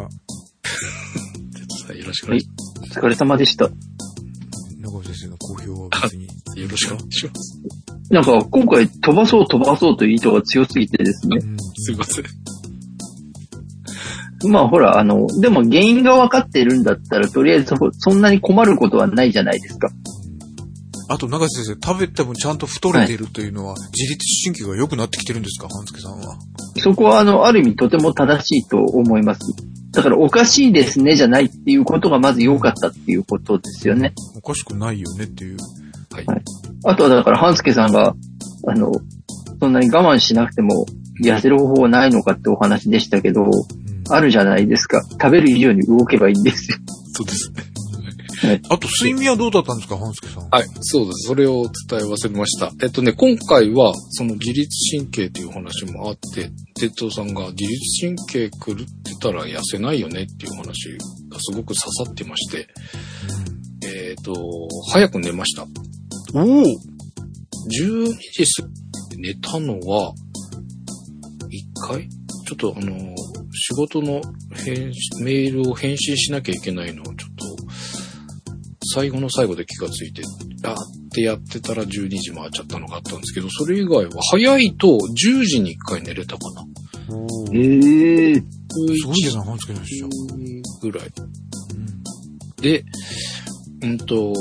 [1.94, 2.48] よろしくお願いし
[2.80, 3.68] お疲れ様でした。
[4.78, 6.26] 中尾先生の好評は別に。
[6.26, 6.60] ます。
[6.60, 7.60] よろしくお願いします。
[8.10, 11.38] なんか、今回飛ばそう飛ばそうという意図が強すぎてですね。
[11.42, 12.24] うんすいません。
[14.50, 19.88] まあほら、あの、でも原因が分かってるんだったら、とりあえずそそんなに困ることはないじゃないですか。
[21.08, 26.38] あと、中瀬先生、食べてもちゃんと太れてるというのは、自律神経が良くなってきてるんですか、半助さんは？
[26.78, 29.40] そこはあの、ある意味とても正しいと思います。
[29.92, 34.12] だからおかしいですねじゃないっていうことがまず良かったっていうことですよね。
[34.36, 35.56] おかしくないよねっていう。
[36.10, 36.26] はい。
[36.84, 38.14] あとはだから、半助さんが、
[38.66, 38.92] あの、
[39.60, 40.86] そんなに我慢しなくても
[41.22, 43.50] 痩せる方法はないのかってお話でしたけど、うん
[44.10, 45.00] あるじゃないですか。
[45.12, 46.76] 食べる以上に動けばいいんですよ。
[47.14, 47.62] そうですね。
[48.68, 50.48] あと、睡眠はどうだったんですか、半助さん。
[50.50, 51.28] はい、そうです。
[51.28, 52.70] それを伝え忘れました。
[52.82, 60.96] えっとね、今回は、その自律神経という話もあって、哲夫さんが自律神経狂ってたら痩せないよねっていう話
[61.28, 62.68] がすごく刺さってまして、
[63.86, 64.34] えっ、と、
[64.92, 65.66] 早く寝ました。
[66.34, 68.68] おお12時過
[69.10, 70.12] ぎ寝たのは、
[71.82, 72.08] 1回？
[72.46, 73.14] ちょっとあの、
[73.52, 74.20] 仕事の
[75.20, 77.33] メールを返信しなきゃいけないのをちょっと、
[78.94, 80.22] 最後の最後で気がついて、
[80.62, 80.76] あーっ
[81.12, 86.64] てやってたら12時回っちゃったのがあったんですけど、それ以外は早いと10時に1回寝れたかな。
[87.52, 88.42] ええす
[89.04, 90.08] ごいじゃない、半助さん師匠。
[90.80, 91.06] ぐらい。
[91.06, 91.34] うん
[92.62, 92.84] で、
[93.82, 94.32] うんと、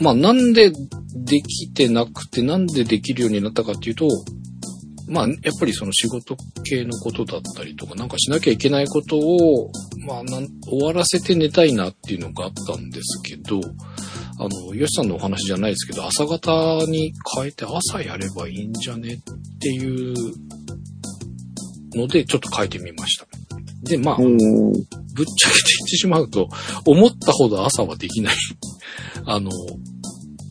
[0.00, 0.72] まあなんで
[1.14, 4.08] できてなくて、なんでできるようになったかっていうと、
[5.06, 9.70] まあやっぱりその仕事系のことだったりとか、なんかしなきゃいけないことを、
[10.06, 13.60] まあなん終わらせて寝たいなっていうのがあったんですけど、
[14.38, 20.14] あの、ヨシさんのお話じゃないですけど、朝方に変えて朝やればいいんじゃねっていう
[21.94, 23.26] ので、ちょっと変えてみました。
[23.84, 26.48] で、まあ、ぶっちゃけて言ってしまうと、
[26.86, 28.36] 思ったほど朝はできない。
[29.26, 29.50] あの、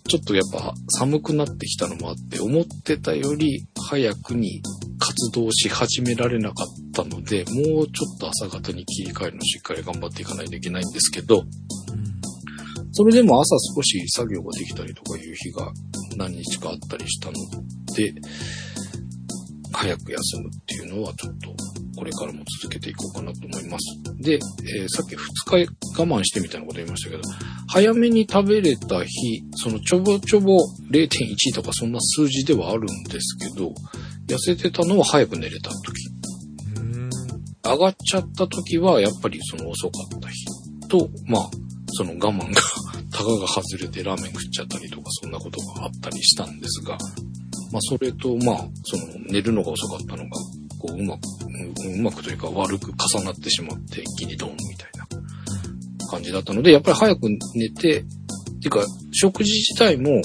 [0.08, 4.62] ちょっとやっぱ寒くなってきたのもあって、思ってたより早くに
[5.00, 11.44] 活動し始められなかったので、もうちょっと朝方に切り替えるのしっかり頑張っていかないといけないんですけど、
[12.92, 15.72] それでも朝少し作業ができたりとかいう日が
[16.16, 17.34] 何日かあったりしたの
[17.96, 18.14] で、
[19.74, 21.56] 早く休むっていうのはちょっと
[22.04, 24.22] これからも続けていこうかなと思います。
[24.22, 27.22] で、えーさっき2日我慢してみたいなこと言いましたけど、
[27.70, 30.58] 早めに食べれた日、そのちょぼちょぼ
[30.92, 33.74] 0.1とかそんな数字ではあるんですけど、
[34.28, 35.78] 痩せてたのは早く寝れた時。
[36.76, 37.10] うん。
[37.64, 40.46] 上がっちゃった時はやっぱりその遅かった日
[40.90, 41.50] と、まあ、
[41.94, 42.62] その我慢が、
[43.16, 46.98] タガが外れてラーメン食っちゃったりとかそんなことがあったりしたんですが、
[47.72, 50.30] まあそれとまあ、その寝るのが遅かったのが、
[50.84, 51.22] こううまく、
[51.54, 58.06] うまくというか悪く重なってしまって一気にドンみたいな感じだったので、やっぱり早く寝て、
[58.62, 58.80] てか
[59.12, 60.22] 食事自体も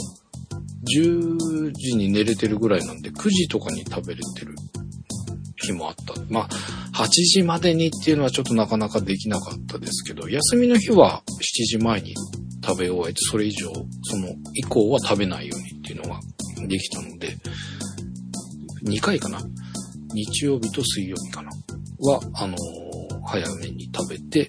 [0.97, 4.55] 10時に寝れてるぐらいなんで9時とかに食べれてる
[5.57, 6.15] 日もあった。
[6.31, 6.49] まあ、
[6.95, 12.15] 8時までにっていうのはちょっとなかなかできなかったですけど、休みの日は7時前に
[12.65, 13.71] 食べ終えて、それ以上、
[14.03, 16.21] その以降は食べないようにっていうのが
[16.67, 17.37] できたので、
[18.85, 19.41] 2回かな
[20.25, 21.51] 日曜日と水曜日かな
[22.01, 22.59] は、あのー
[23.31, 24.49] 早めに食べて、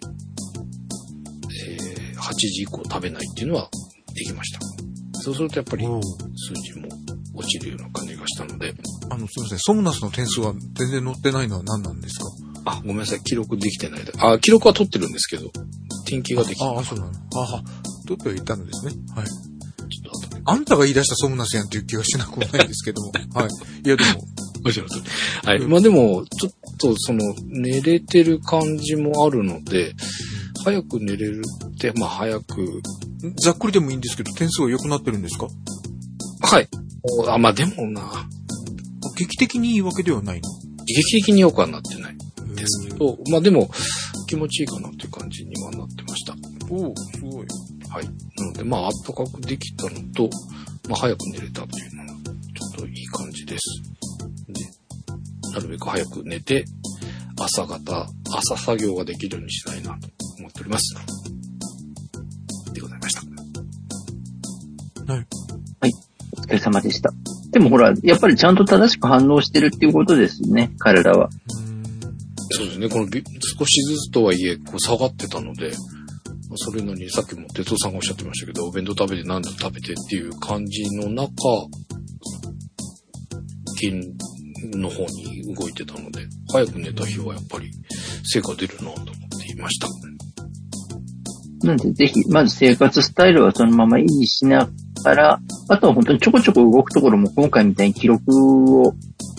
[1.67, 3.69] えー8時以降食べないっていうのは
[4.13, 4.59] できました。
[5.21, 6.87] そうするとやっぱり数字も
[7.33, 8.73] 落ちるような感じがしたので、
[9.09, 9.59] あの、すみません。
[9.59, 12.71] ソムナスの点数は全然載ってないのは何なんですか？
[12.71, 14.13] あ、ごめんなさい、記録できてないで。
[14.19, 15.49] あ、記録は取ってるんですけど、
[16.05, 16.85] 天気ができてああ、ない。
[16.85, 17.11] そうなの。
[17.11, 17.63] ああ、
[18.05, 18.93] どっかいたのですね。
[19.15, 19.27] はい。
[19.27, 20.41] ちょっと後で。
[20.45, 23.11] あんたが言い出したソムナスやんっていう気がしなくもないですけども。
[23.33, 23.49] はい。
[23.85, 24.21] いや、でも、
[24.63, 25.59] もちろんですはい。
[25.61, 29.93] まあでも、ちょっとその、寝れてる感じもあるので、
[30.63, 32.81] 早く寝れるって、まあ早く、
[33.43, 35.47] ざっくりでもいいんですけど、点数は良くなってるんですか？
[36.41, 36.67] はい。
[37.27, 38.27] あ、まあでもな、
[39.17, 40.49] 劇的にいいわけではないの？
[40.85, 42.17] 劇的に良くはなってない
[42.55, 43.69] ですけへど、まあでも、
[44.27, 46.33] 気持ちいいかなっていう感じにはなってました。
[46.33, 46.37] ー
[46.71, 47.47] おおすごい。
[47.89, 48.05] はい。
[48.05, 50.29] なので、まあ、暖かくできたのと、
[50.87, 52.21] まあ、早く寝れたというのが、ちょ
[52.77, 53.81] っといい感じです。
[55.49, 56.65] で、なるべく早く寝て、
[57.39, 60.07] 朝方、朝作業ができるようにしたいなと
[60.39, 60.95] 思っております。
[62.73, 63.21] でございました。
[66.37, 67.11] お疲れ様でした。
[67.51, 71.29] でもほら、やっぱりちゃんと正しく反応してるっていうことですね、彼らは。
[72.51, 72.89] そうですね。
[72.89, 73.23] このび
[73.57, 75.69] 少しずつとはいえ、こう下がってたので、
[76.49, 81.33] まあそれなりにさっきも哲夫さんがおっしゃってましたけど、お弁当食べて何度食べてっていう感じの中、
[83.79, 84.01] 金
[84.73, 87.71] の方に動いてたので、早く寝た日はやっぱり
[88.23, 89.03] 成果出るなと思っ
[89.39, 89.87] ていました。
[91.67, 94.69] なんで、ぜひ、まず生活スタイルはそのまま維持しな
[95.03, 98.93] がら、あとは本当にちょこちょこ動くところも今回みたいに記録を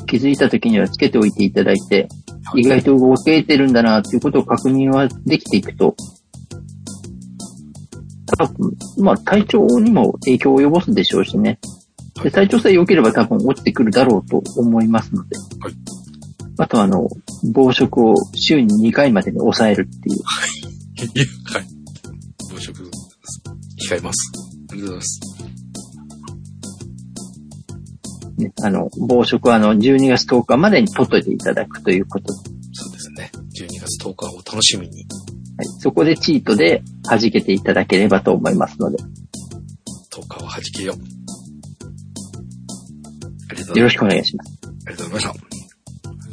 [0.07, 2.09] 気づいた時にはつけておいていただいて、
[2.57, 5.95] 意外と動けてるんだなっていうことを確認はできていくと、
[8.39, 11.59] 多分、まあ体調にも影響を及ぼすでしょうしね。
[12.23, 15.37] で体調さえ良ければ多分落ちてくるだろうと思いますので。
[15.61, 15.75] はい
[16.61, 17.09] あとはあの、
[17.55, 20.19] 暴食を週に2回までに抑えるっていう。
[21.55, 21.65] はい。
[22.53, 22.83] 暴食、
[23.89, 24.31] 控えます。
[24.71, 25.21] ありがとうございます。
[28.37, 32.31] ね、あの、暴食はあの、12月10日までに取っといていただくということ。
[32.35, 32.39] は
[32.75, 33.33] そうですね。
[33.59, 35.01] 12月10日を楽しみに。
[35.01, 35.07] い。
[35.79, 38.99] そこでチートで弾けていただければと思いますので、
[40.13, 41.20] 10日を弾けよう。
[43.75, 44.59] よろしくお願いします。
[44.87, 45.39] ありがとうございま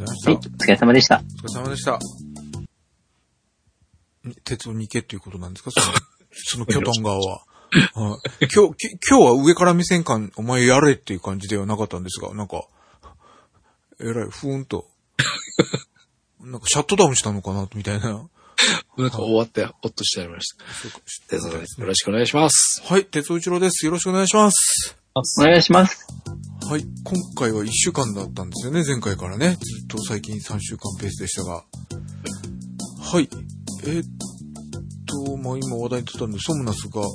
[0.08, 0.30] した。
[0.32, 1.22] はい、お疲れ様でした。
[1.44, 1.94] お疲れ様でした。
[1.96, 2.00] ん
[4.44, 5.72] 鉄をに行けっていうことなんですか？
[5.72, 5.86] その、
[6.32, 7.42] そのキョトン側は。
[7.94, 12.66] はい今日、き今日は上から目線感、お前やれっていう感じではなかったんですが、なんか、
[14.00, 14.88] えらい、ふーんと、
[16.40, 18.30] なんかシャットダウンしたのかなみたいな。
[18.98, 20.64] なんか終わって、ほっとしてやりました。
[20.74, 21.82] そうか哲夫さんです。
[21.82, 22.82] よろしくお願いします。
[22.86, 23.86] はい、鉄尾一郎です。
[23.86, 24.98] よろしくお願いします。
[25.40, 26.08] お願いします。
[26.70, 29.52] はい、今回は1週間だったんですよね、前回からね。
[29.52, 31.64] ずっと最近3週間ペースでしたが。
[33.00, 33.30] はい、
[33.86, 34.06] えーっ
[35.06, 37.06] と、まあ今話題に出たんで、ソムナスがあ、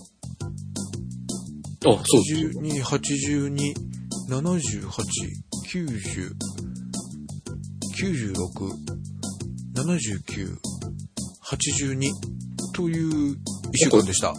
[1.82, 2.58] そうです。
[2.58, 3.74] 82、82、
[4.30, 4.88] 78、
[5.68, 6.30] 90、
[8.02, 8.92] 96、
[9.74, 10.56] 79、
[11.44, 12.10] 82
[12.74, 13.36] という
[13.72, 14.34] 一週間でした。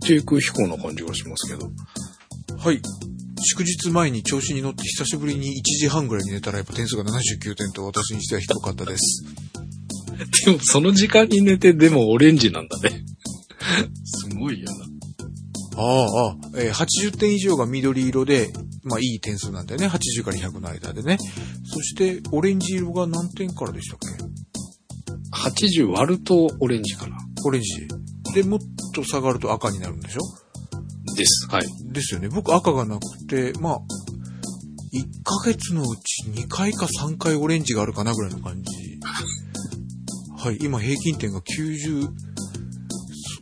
[0.00, 1.70] 低空飛行な感じがしますけど。
[2.66, 2.80] はい。
[3.44, 9.24] 祝日前に調子に乗って久しぶりに1時半ぐらいに寝たらやっぱ点数が79点と私にしては低かったです。
[10.46, 13.04] でも、その時間に寝て、でもオレンジなんだね。
[14.04, 14.68] すごいよ
[15.76, 15.80] な。
[15.80, 18.48] ああ、ああ、えー80点以上が緑色で、
[18.82, 19.86] まあいい点数なんだよね。
[19.86, 21.18] 80から100の間でね。
[21.72, 27.16] そして、オレンジ色が何点からでしたっけ？80割るとオレンジかな。
[27.44, 27.86] オレンジ。
[28.34, 28.58] で、もっ
[28.92, 30.45] と下がると赤になるんでしょ？
[31.16, 31.48] です。
[31.50, 31.66] はい。
[31.92, 32.28] ですよね。
[32.28, 33.80] 僕赤がなくて、まあ、
[34.94, 39.00] 1ヶ月のうち2回か3回オレンジがあるかなぐらいの感じ。
[40.38, 42.08] はい、今平均点が90、そ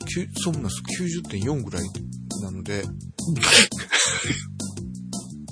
[0.07, 1.85] きゅソムナス90.4ぐらい
[2.43, 2.85] なので、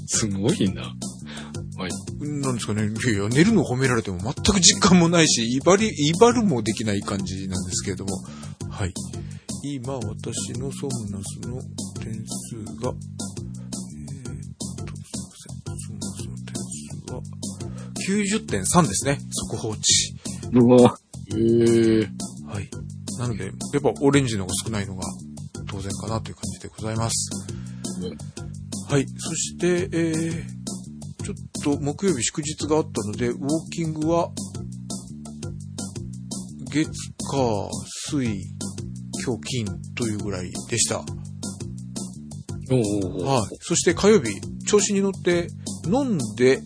[0.07, 0.95] すごいな。
[1.77, 1.91] はい。
[2.21, 8.23] なんですかね、いやいや、寝るの褒められても全く実感もないし、威張り、威張るもできない感じなんですけれども、
[8.71, 8.95] はい。
[9.65, 11.63] 今、私のソムナスの
[12.01, 12.97] 点数が、えーっ
[14.85, 17.21] と、すいません、ソムナスの点数が、
[18.83, 20.17] 90.3ですね、速報値。
[20.53, 20.99] うわ
[21.33, 22.09] へえ。
[22.47, 22.69] はい。
[23.19, 25.03] なので、やっぱオレンジの方が少ないのが
[25.69, 27.31] 当然かなという感じでございます。
[28.89, 29.07] はい。
[29.17, 34.33] そして、えー、ちょっと木曜日祝日があったので、ウォーキングは、
[36.69, 36.91] 月、
[37.31, 37.71] 火、
[38.11, 38.62] 水、
[39.25, 41.05] 今日、金というぐらいでした。
[42.71, 43.57] おうおはい。
[43.61, 45.49] そして火曜日、調子に乗って、
[45.87, 46.63] 飲んで、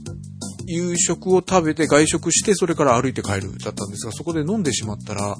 [0.66, 5.36] 夕食を食べて外食して、それから歩いて帰るだったんですが、そこで飲んでしまったら、あ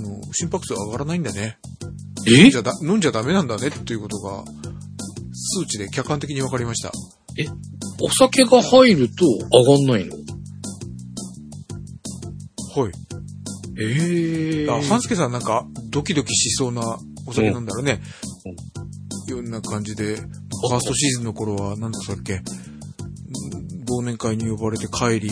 [0.00, 1.58] の、心拍数上がらないんだね。
[2.26, 4.44] 飲んえじゃだ飲んじゃダメなんだねっていうことが、
[5.32, 6.90] 数値で客観的に分かりました。
[8.00, 10.16] お酒が入ると上がんないの？
[12.82, 12.92] はい。
[13.78, 18.00] ええあ、半助さんなんか、ドキドキしそうなお酒飲んだらね、
[19.28, 22.42] いろんな感じで、ファーストシーズンの頃は、何ですかっけ、うん
[23.84, 25.28] 忘年会に呼ばれて帰り、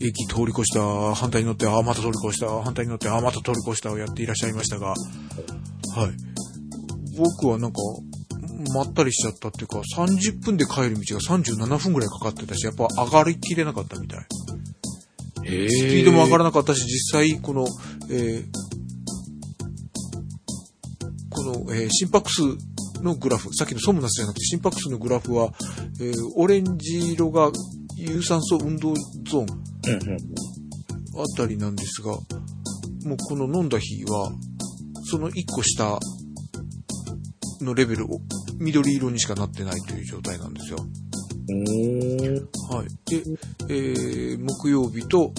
[0.00, 4.96] 駅通り越した、反対に乗って、ああ、また通り越した、反対に乗って、ああ、また通り越したをやっていらっしゃいましたが、はい。
[7.16, 7.78] 僕はなんか、
[8.74, 14.26] まったりしちゃったっていうか、30分で帰る道が37分ぐらいかかってたし、やっぱ上がりきれなかったみたい。
[15.46, 17.66] スピードも上がらなかったし、実際、この、
[18.10, 18.46] えー
[21.30, 22.42] この、えー心拍数
[23.02, 25.52] のグラフ、さっきのソムナスじゃなくて心拍数のグラフは、
[26.00, 27.50] えーオレンジ色が
[27.96, 28.94] 有酸素運動
[29.28, 29.46] ゾーン。
[31.18, 34.30] あたりなんですが、もうこの飲んだ日は、
[35.10, 35.98] その1個下
[37.62, 38.20] のレベルを
[38.58, 40.78] 緑色にしかなってないという状態なんですよ。
[42.70, 42.88] はい。
[43.10, 43.22] で、
[43.68, 45.32] えー木曜日と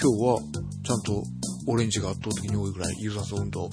[0.00, 0.40] 今日は
[0.84, 1.22] ちゃんと
[1.66, 3.68] オレンジが圧倒的に多いぐらい有酸素運動。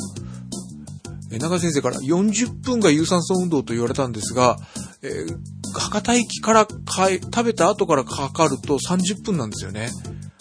[1.31, 4.57] えー中先生から40分が有酸素運動と言われたんですが、
[5.01, 5.37] えー
[5.77, 9.89] 博多駅からかえ食べた後からかかると30分なんですよね。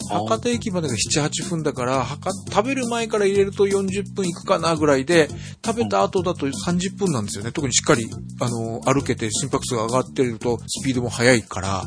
[0.09, 5.29] 博多駅までが7、8分だから、博食べる前から入れると40分いくかなぐらいで、
[5.65, 7.51] 食べた後だと30分なんですよね。
[7.51, 8.07] 特にしっかり、
[8.39, 11.83] あの、歩けて心拍数が上がってるとスピードも速いから。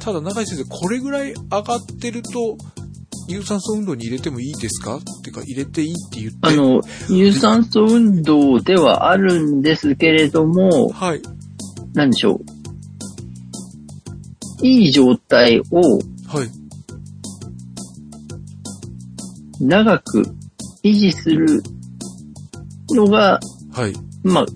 [0.00, 2.56] ただ、中井先生、これぐらい上がってると、
[3.28, 4.98] 有酸素運動に入れてもいいですか？
[4.98, 6.36] ってか、入れていいって言って。
[6.42, 11.22] あの、有酸素運動ではあるんですけれども、はい。
[11.92, 12.40] なんでしょう。
[14.66, 15.98] いい状態を
[16.28, 16.48] はい。
[19.60, 20.24] 長く
[20.82, 21.62] 維持する
[22.90, 23.40] のが、
[23.72, 23.92] はい。
[24.22, 24.46] まあ、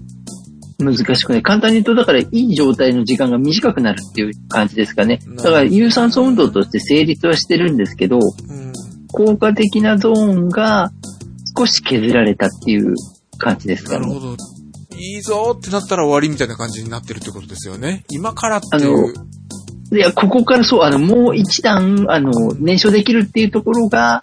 [0.78, 1.42] 難しくない。
[1.42, 5.20] 簡単に言うと、だからいい状態の時間が短くなるっていう感じですかね。
[5.36, 8.72] だから有酸素運動として成立はしてるんですけど、うん。
[9.08, 10.92] 効果的なゾーンが
[11.58, 12.94] 少し削られたっていう
[13.38, 14.06] 感じですかね。
[14.06, 14.36] なるほど。
[14.96, 18.04] いいぞーってなったら終わりみたいな感じになってるってことですよね。
[18.10, 19.14] 今からっていう。
[19.92, 24.22] いや、ここからそう、あの、もう一段、あの、燃焼できるっていうところが、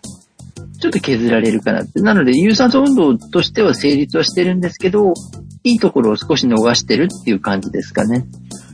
[0.78, 2.02] ちょっと削られるかなって。
[2.02, 5.14] なので、有酸素運動としては成立はしてるんですけど、
[5.64, 8.26] いいところを少し逃してるっていう感じですかね。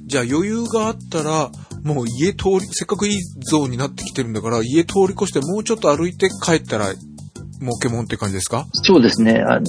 [0.05, 1.49] じゃあ余裕があったら、
[1.83, 6.93] もう家通り、せっかくいいゾーンになってきてるんだから、家通り越してもうちょっと歩いて帰ったら、
[7.59, 8.67] 儲けもんって感じですか？
[8.73, 9.41] そうですね。
[9.45, 9.65] あの、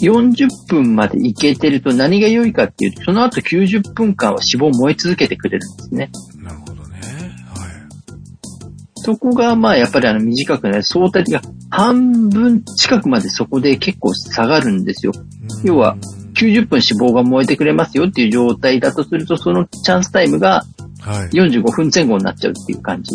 [0.00, 6.10] 40分まで行けてると何が良いかっていうと、その後90分間は脂肪燃え続けてくれるんですね。
[9.06, 9.16] はい。
[9.16, 10.82] そこが、まあ、やっぱりあの、短くなる。
[10.82, 15.12] 相対的が半分近くまでそこで結構下がるんですよ。
[15.14, 15.96] うん要は、
[16.34, 20.64] 90分脂肪が燃えてくれますよっていう状態だとすると、そのチャンスタイムが
[21.06, 21.28] はい。
[21.28, 23.12] 45分前後になっちゃうっていう感じ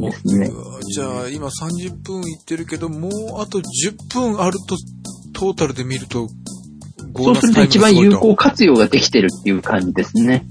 [0.00, 0.48] ですね。
[0.48, 3.62] うわじゃあ、今30分いってるけど、もうあと10
[4.12, 4.76] 分あると、
[5.32, 6.28] トータルで見ると、
[7.12, 10.46] ボそうすると一番有効な活用ができてるっていう感じですね。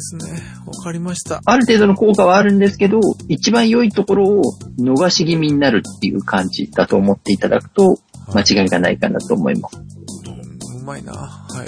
[0.00, 0.42] ですね。
[0.66, 1.42] わかりました。
[1.44, 4.42] ある程度の効果はあるんですけど、一番良いところを
[4.78, 7.98] 逃し気味になるっていう感じだと思っていただくと、
[8.34, 9.76] 間違いがないかなと思います。
[9.76, 11.12] うんうまいな。
[11.12, 11.58] はい。
[11.58, 11.64] わ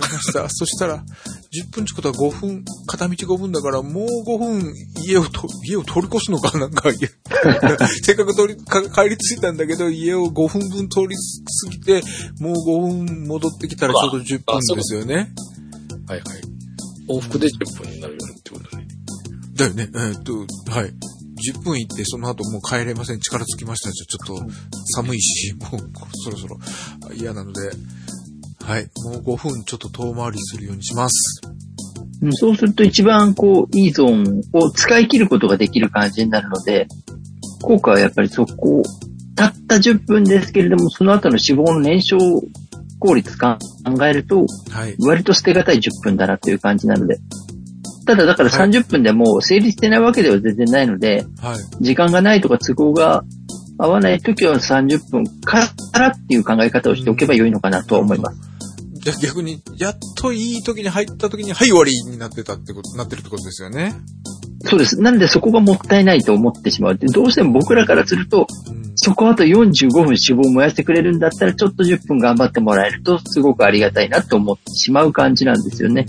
[0.00, 0.48] かりました。
[0.50, 1.04] そしたら、
[1.52, 4.74] 10分ってことは5分、片道5分だから、もう5分
[5.04, 6.90] 家をと、家を通り越すのかなんか、
[8.02, 11.16] せっかく通り、か帰り着いたんだけど、家を5分分通り
[11.66, 12.02] 過ぎて、
[12.38, 15.32] もう5分戻ってきたらちょうど10分ですよね。
[16.06, 16.51] はいはい。
[17.12, 18.86] 往復で10分になるよねってことね。
[19.54, 19.88] だよね。
[19.94, 20.32] えーっと、
[20.70, 20.92] はい。
[21.42, 23.20] 10分行って、その後もう帰れません。
[23.20, 23.90] 力尽きました。
[23.90, 24.52] ちょちょっと
[24.96, 25.90] 寒いし、 もう
[26.24, 26.58] そろそろ
[27.08, 27.70] あ嫌なので、
[28.64, 28.88] はい。
[29.04, 31.42] もう5分ちょっと遠回りするようにします。
[32.22, 36.86] うんそうすると一番こう、いいゾーンを使い切ることができる感じになるので、
[37.62, 38.82] 効果はやっぱりそこ、
[39.34, 42.24] たった10分ですけれども、その後の脂肪の燃焼
[43.02, 43.58] 効率考
[44.06, 44.94] えると、はい。
[45.00, 47.18] 割と捨てがたい10分だなという感じなので。
[48.06, 51.58] ただだからはい30分でもう成立してないわけでは全然ないので、はい。
[51.80, 53.24] 時間がないとか都合が
[53.78, 58.38] 合わないときは30分からっていう考え方をしておけば良いのかなとは思います。
[58.38, 58.61] じゃあ
[59.20, 63.94] 逆に、やっといい時に入った時に、はい終わりになってたってこと、なってるってことですよね。
[64.64, 65.00] そうです。
[65.00, 66.96] なのでそこがもったいないと思ってしまう。
[66.96, 68.92] でどうしても僕らからすると、うん。
[68.94, 76.06] そこあと45分脂肪を燃やしてくれるんだったら、ちょっと10分頑張ってもらえると、すごくありがたいなと思ってしまう感じなんですよね。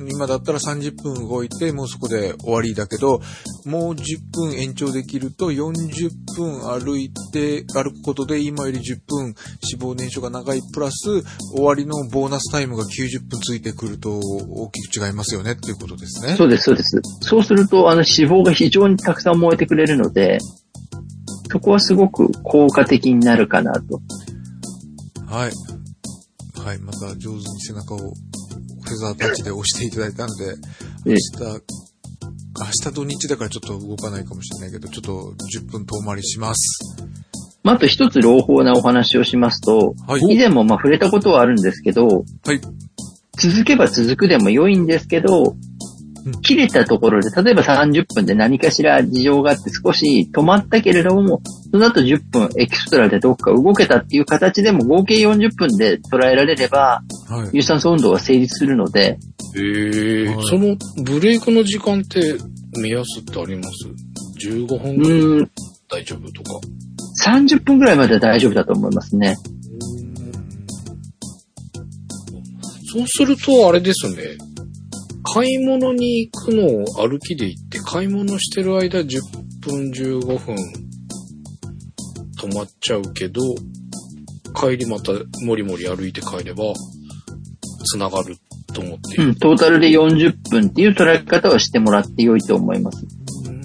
[0.00, 3.20] 今だったら30分動いて、もうそこで終わりだけど、
[3.64, 9.34] もう10分延長できると40分歩いて、歩くことで今より10分
[9.78, 11.22] 脂肪燃焼が長いプラス、
[11.54, 16.36] 終わりのボーナスタイムが90分ついてくると大きく違いますよねっていうことですね。
[16.36, 17.00] そうです、そうです。
[17.20, 20.38] そうすると、あの脂肪が非常にたくさん燃えてくれるので、
[21.50, 24.00] そこはすごく効果的になるかなと。
[25.26, 25.52] はい。
[26.62, 26.78] はい。
[26.78, 28.12] また上手に背中を
[28.86, 30.54] フェザータッチで押していただいたので、
[31.06, 31.20] え明日、
[32.58, 36.96] 明日土日だからちょっと動かないかもしれないけど、ちょっと10分遠回りします。
[37.62, 42.60] まあ、あと一つ朗報なお話をしますと、はい以前もまあ触れたことはあるんですけど、はい。
[43.38, 45.56] 続けば続くでも良いんですけどうん、
[46.42, 57.56] 切れたところで、例えば30分で何かしら事情があって少し止まったけれども、その後10分エキストラでどっか動けたっていう形でも合計40分で捉えられれば、はい。
[57.56, 59.18] 有酸素運動が成立するので、
[59.54, 62.36] へえ、はいそのブレイクの時間って
[62.80, 65.50] 目安ってあります ?15 分うぐらい
[65.88, 66.60] 大丈夫とか
[67.24, 69.36] ？30分ぐらいまでは大丈夫だと思いますね。
[72.92, 74.45] そうするとあれですね。
[75.34, 79.20] 買い物に行くのを歩きで行って、買い物してる間10
[79.60, 80.56] 分15分
[82.38, 83.40] 止まっちゃうけど、
[84.54, 85.12] 帰りまた
[85.44, 86.72] もりもり歩いて帰れば、
[87.92, 88.36] 繋がる
[88.72, 89.22] と思って。
[89.22, 93.04] うん、トータルで40分っていう捉え方はしてもらって良いと思います。
[93.48, 93.56] うん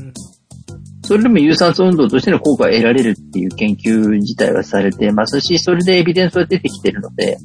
[1.04, 7.40] それでも有酸素運動としての効果が得られるっていう研究自体はされてますし、それでエビデンスは出てきてるので、だ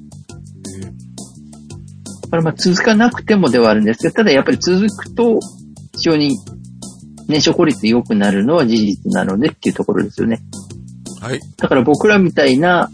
[2.28, 5.38] からまあ続かなくてもではあるんですけど、ただやっぱり続くと
[5.96, 6.36] 非常に
[7.28, 10.40] 燃焼効率良くなるのは事実なのでっていうところですよね。
[11.20, 11.40] はい。
[11.56, 12.90] だから僕らみたいな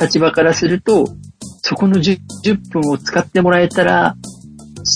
[0.00, 1.06] 立場からすると、
[1.62, 4.16] そこの 10, 10分を使ってもらえたら、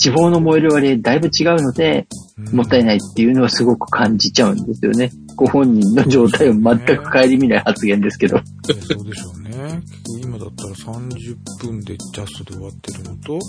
[0.05, 2.07] 脂肪の燃える割合だいぶ違うので、
[2.51, 5.11] もったいないっていうのはすごく感じちゃうんですよね。
[5.35, 8.37] ご本人の状態を全く顧みない発言ですけど。
[8.65, 9.81] そうでしょうね。
[9.81, 13.39] 結局今だったら30分でジャストで終わってるのと、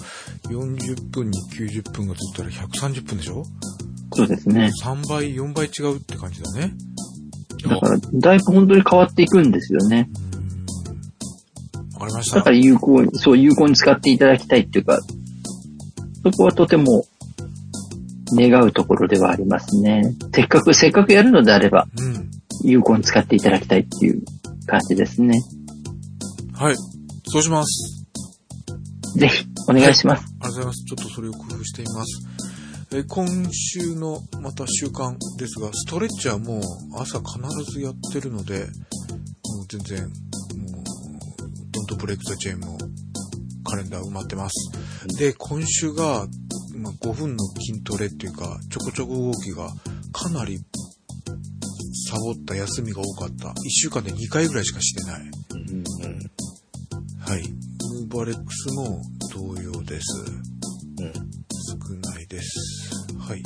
[0.51, 3.45] 40分に90分がついたら130分でしょ？
[4.15, 4.71] そうですね。
[4.83, 6.75] ?3 倍、4倍違うって感じだね。
[7.65, 10.09] だから、だいぶ本当に変わっていくんですよね。
[11.95, 12.37] わかりました。
[12.37, 15.01] だから有効に、そう、有効に使っていただきたいっていうか、
[16.23, 17.07] そこはとても
[18.33, 20.03] 願うところではありますね。
[20.35, 22.31] せっかく、せっかくやるのであれば、うん。
[22.63, 24.23] 有効に使っていただきたいっていう
[24.67, 25.39] 感じですね。
[26.55, 26.77] はい。
[27.27, 28.07] そうします。
[29.17, 30.25] ぜひ、お願いします。
[30.41, 30.85] ありがとうございます。
[30.85, 32.27] ちょっとそれを工夫しています。
[32.93, 36.63] えー今週のまた習慣ですが、ストレッチはもう
[36.97, 38.67] 朝必ずやってるので、もう
[39.69, 40.85] 全然、もう、
[41.73, 42.79] ドントブレイクザチェーンの
[43.65, 44.71] カレンダー埋まってます。
[45.19, 46.29] で、今週が、
[46.85, 49.71] まあ、5分の筋トレっていうか、ちょこちょこ動きが
[50.13, 50.59] かなり
[52.11, 53.49] サボった休みが多かった。
[53.49, 55.21] 1週間で2回ぐらいしかしてない。
[57.21, 57.43] はい。
[57.43, 59.01] ムーバレックスも
[59.33, 60.05] 同様です。
[60.99, 62.91] 少ないです。
[63.19, 63.43] はい。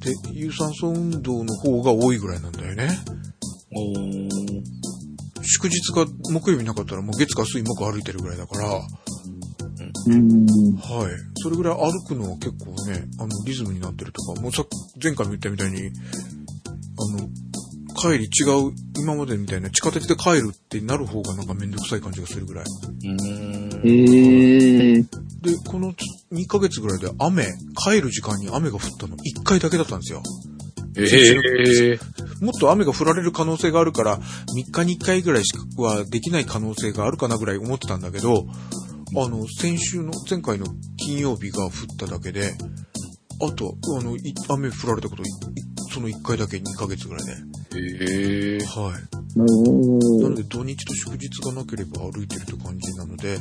[0.00, 2.98] で、有酸素運動の方が多いぐらいなんだよね。
[3.76, 4.28] おー
[5.42, 8.82] 祝日が木曜日なかったらもう月火水木歩いてるぐらいだから、は
[10.06, 10.46] うーん。
[10.46, 11.27] い。
[11.42, 14.64] それぐらい歩くのは結構ね、あの、リズムになってるとか、もうさ、
[15.02, 15.90] 前回も言ったみたいに、
[16.98, 17.28] あの、
[17.98, 22.64] 帰り違う、今までみたいな地下鉄で帰るってなる方がなんかめんどくさい感じがするぐらい。
[23.04, 25.02] うんへえ。
[25.02, 25.92] で、この
[26.32, 30.22] 2ヶ月ぐらいで雨、帰る時間に雨が降ったの1回だけだったんですよ。
[30.96, 31.98] ええ
[32.40, 38.46] もっと雨が降られる可能性があるから、3日に1回ぐらいしかはできない可能性があるかなぐらい思ってたんだけど、
[39.16, 42.54] あの、先週の、前回の金曜日が降っただけで、
[43.40, 45.26] あと、あの、い雨降られたこと、い
[45.92, 47.32] その1回だけ2ヶ月ぐらいで。
[47.76, 49.18] ええはい。
[50.22, 53.38] なので土日と祝日がなければ歩いてるって感じなので、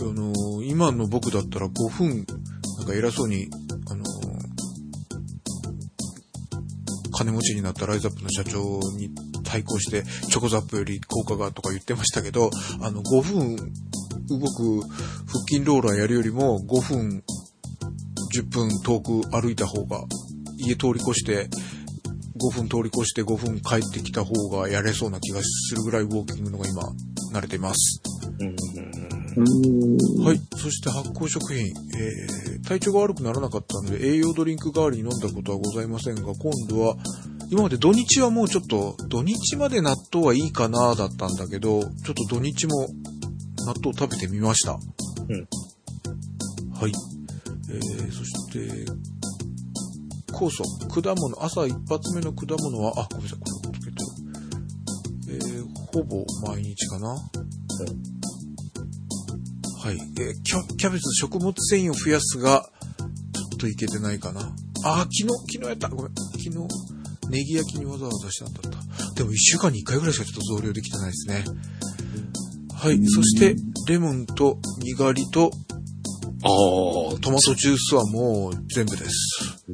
[0.00, 2.26] あのー今の僕だったら5分、
[2.78, 3.48] なんか偉そうに、
[3.90, 4.08] あのー
[7.12, 9.10] 金持ちになったライズアップの社長に
[9.42, 12.50] 対抗して、チョコザップより効果がとか言ってましたけど、
[12.80, 13.56] あの、5分
[14.28, 14.80] 動く
[15.26, 17.24] 腹筋ローラーやるよりも5分、
[18.36, 20.04] 10分遠く歩いた方が、
[20.58, 21.48] 家通り越して、
[22.38, 26.82] 5分通り越して5分帰ってきた方がやれそうな気がするぐらいウォーキングのが今
[27.32, 28.00] 慣れています。
[30.24, 30.40] はい。
[30.56, 36.96] そして発酵食品、えー、体調が悪くならなかったので栄養ドリンク代わりに飲んだことはございませんが、今度は、
[37.50, 42.88] 今まで土日はもうちょっと、土日まで納豆はいいかなだったんだけど、ちょっと土日も
[43.68, 44.72] 納豆食べてみました。
[44.72, 45.48] うん
[46.80, 46.92] はい。
[47.70, 48.86] えー、そして、
[50.32, 53.96] 酵素、果物、朝一発目の果物は、あ、ごめんなさい、これをつけてる。
[55.28, 57.08] えー、ほぼ毎日かな。
[57.08, 57.16] は
[59.92, 59.98] い。
[60.18, 64.40] えーキャ、キャベツ食物繊維を増やすが、ちょっといけてないかな。
[64.84, 65.88] あー、昨日、昨日やった。
[65.88, 66.12] ごめん。
[66.14, 66.50] 昨日、
[67.28, 69.14] ネギ焼きにわざわざしたんだった。
[69.14, 71.44] でも一週間に一回ぐらいしかちょっと増量できてないですね。
[72.80, 73.04] はい。
[73.06, 73.56] そして、
[73.88, 75.50] レモンとにがりと
[76.44, 76.48] ああ、
[77.20, 79.64] トマトジュースはもう全部です。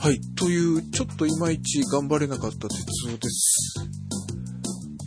[0.00, 0.18] はい。
[0.34, 3.74] という、ちょっといまいち頑張れなかった鉄道です。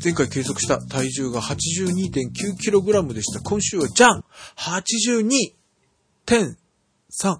[0.03, 3.39] 前回計測した体重が 82.9kg でした。
[3.41, 4.23] 今週はじゃん
[4.55, 7.39] !82.3!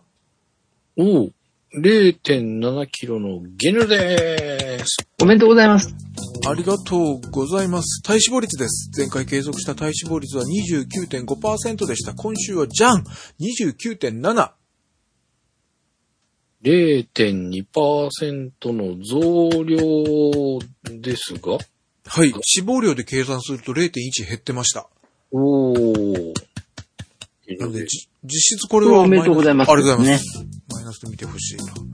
[0.97, 1.33] おう
[1.75, 5.07] 0.7キロのゲヌでーす。
[5.21, 6.08] おめでとうございます。
[6.47, 8.01] ありがとうございます。
[8.03, 8.91] 体脂肪率です。
[8.97, 12.13] 前回計測した体脂肪率は29.5%でした。
[12.13, 13.03] 今週はじゃん
[13.39, 14.51] !29.7!
[16.61, 20.59] 0.2%の増量
[20.99, 22.31] ですがはい。
[22.31, 24.89] 脂肪量で計算すると0.1減ってました。
[25.31, 26.33] おー。
[27.59, 30.37] なので、じ実質これはおめでとうございますマイナスありがとうございます。
[30.73, 31.88] マイナスで見てほしいな。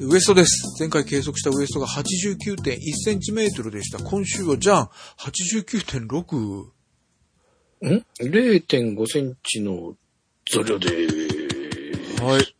[0.00, 0.80] でウエストです。
[0.80, 4.02] 前回計測したウエストが89.1センチメートルでした。
[4.02, 4.88] 今週はじゃん、
[5.18, 6.36] 89.6。
[7.82, 9.94] ん ?0.5 センチの
[10.50, 12.22] 増量でーす。
[12.22, 12.56] はい。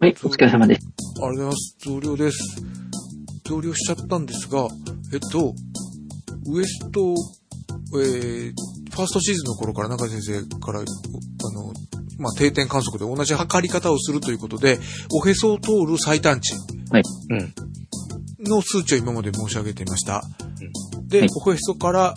[0.00, 0.86] はい、お疲れ様です。
[1.22, 1.76] ありがとうございます。
[1.78, 2.62] 増量です。
[3.46, 4.68] 増量しちゃったんですが、
[5.14, 5.54] えっと、
[6.46, 7.14] ウエスト、
[7.94, 8.52] えー、
[8.90, 10.84] ファーストシーズンの頃から中井先生から、あ
[11.54, 11.72] の、
[12.18, 14.78] まあ、定点観測で同じ測り方をするということで、
[15.12, 16.54] おへそを通る最短値
[17.30, 17.54] うん。
[18.44, 20.22] の数値を今まで申し上げていました。
[21.08, 22.14] で、はいおへそから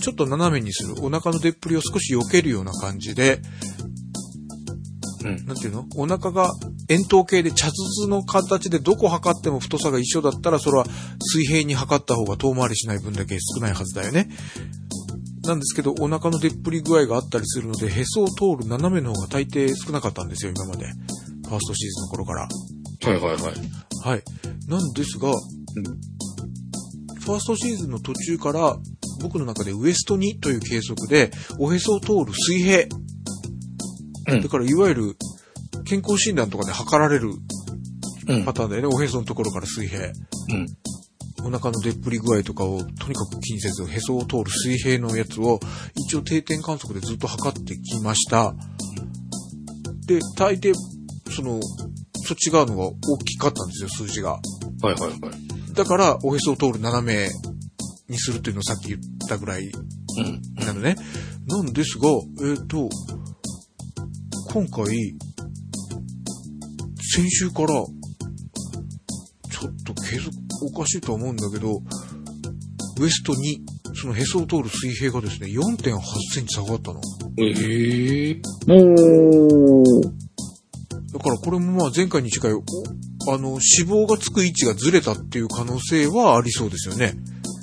[0.00, 3.40] ちょっと斜めにする、お腹の出っぷりを少し避けるような感じで、
[5.24, 5.46] うん。
[5.46, 5.86] なんていうの？
[5.96, 6.50] お腹が
[6.88, 10.86] 円筒形で茶筒の形でどこ測っても太さが一緒だったら、それは
[11.20, 14.30] 水平に測った方が遠回りしない分だけ少ないはずだよね。
[15.48, 20.86] なんですけど、お腹の出っぷり具合があったりするので、へそを通る斜めの方が大抵少なかったんですよ、今まで。
[20.86, 22.42] ファーストシーズンの頃から。
[22.42, 22.48] は
[23.16, 23.54] いはいはい。
[24.04, 24.22] はい。
[24.68, 25.32] なんですが、
[27.20, 28.76] ファーストシーズンの途中から、
[29.20, 32.84] 僕の中でウエスト2という計測で、おへそを通る水平。
[34.28, 35.16] うんだから、いわゆる、
[35.84, 37.30] 健康診断とかで測られる
[38.28, 38.88] うんパターンだよね。
[38.94, 40.06] おへそのところから水平。
[40.06, 40.12] うん。
[41.48, 45.58] お腹の出っぷり具合とかをとにかく気にせず、へそを通る水平のやつを
[45.96, 48.54] 一応定点観測でずっと測ってきました。
[50.06, 50.74] で、大抵、
[51.34, 51.58] その、
[52.22, 54.32] そっち側のが大きかったんですよ、数字が。
[54.32, 54.40] は
[54.84, 55.72] いはいはい。
[55.72, 57.30] だから、おへそを通る斜め
[58.10, 59.70] にするっていうのをさっき言ったぐらいう
[60.20, 60.42] ん。
[60.66, 60.96] なのね。
[61.46, 62.08] なんですが、
[62.44, 62.90] えっ、と、
[64.52, 64.86] 今回、
[67.14, 71.80] 先週から、ちょっと計測おかしいとは思うんだけど、
[73.00, 73.36] ウエスト2、
[73.94, 75.98] そのへそを通る水平がですね、4.8
[76.34, 77.00] センチ下がったの。
[77.38, 80.02] ええおー。
[81.12, 82.62] だからこれもまあ前回に近い、お
[83.32, 87.14] あの、脂肪がつく位置がずれたっていう可能性はありそうですよね。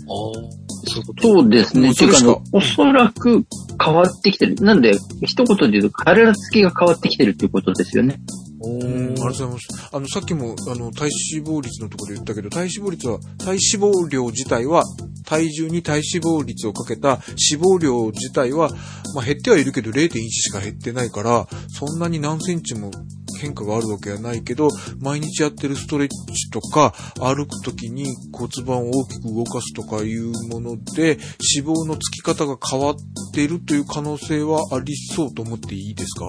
[0.08, 0.66] ああ。
[0.88, 1.94] そういうことそうですね。
[1.94, 3.46] ていうかあの、おそらく
[3.84, 4.56] 変わってきてる。
[4.56, 8.20] なんで、一言で言うと、体つきが変わってきてるっていうことですよね。
[8.62, 8.86] おうん、あ
[9.30, 9.96] りがとうございます。
[9.96, 13.60] あの、さっきも、あの、体脂肪率のところで言ったけど、体脂肪率は、体脂
[13.94, 14.84] 肪量自体は、
[15.26, 17.20] 体重に体脂肪率をかけた
[17.52, 18.70] 脂肪量自体は、
[19.16, 22.92] まあ、減ってはいるけど0.1しか減ってないから、そんなに何センチも
[23.40, 24.70] 変化があるわけはないけど、
[25.00, 31.18] 毎日やってるストレッチとか、歩くときに骨盤を大きく動かすとかいうもので、
[31.58, 32.96] 脂肪のつき方が変わっ
[33.34, 36.28] てるという可能性はありそうと思っていいですか？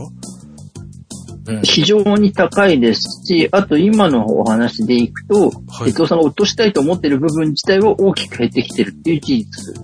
[1.63, 9.75] 非常に高いですし、あと今のお話でいくと、はい哲夫さんが落としたいと思っている部分自体は大きく減ってきてるっていう事実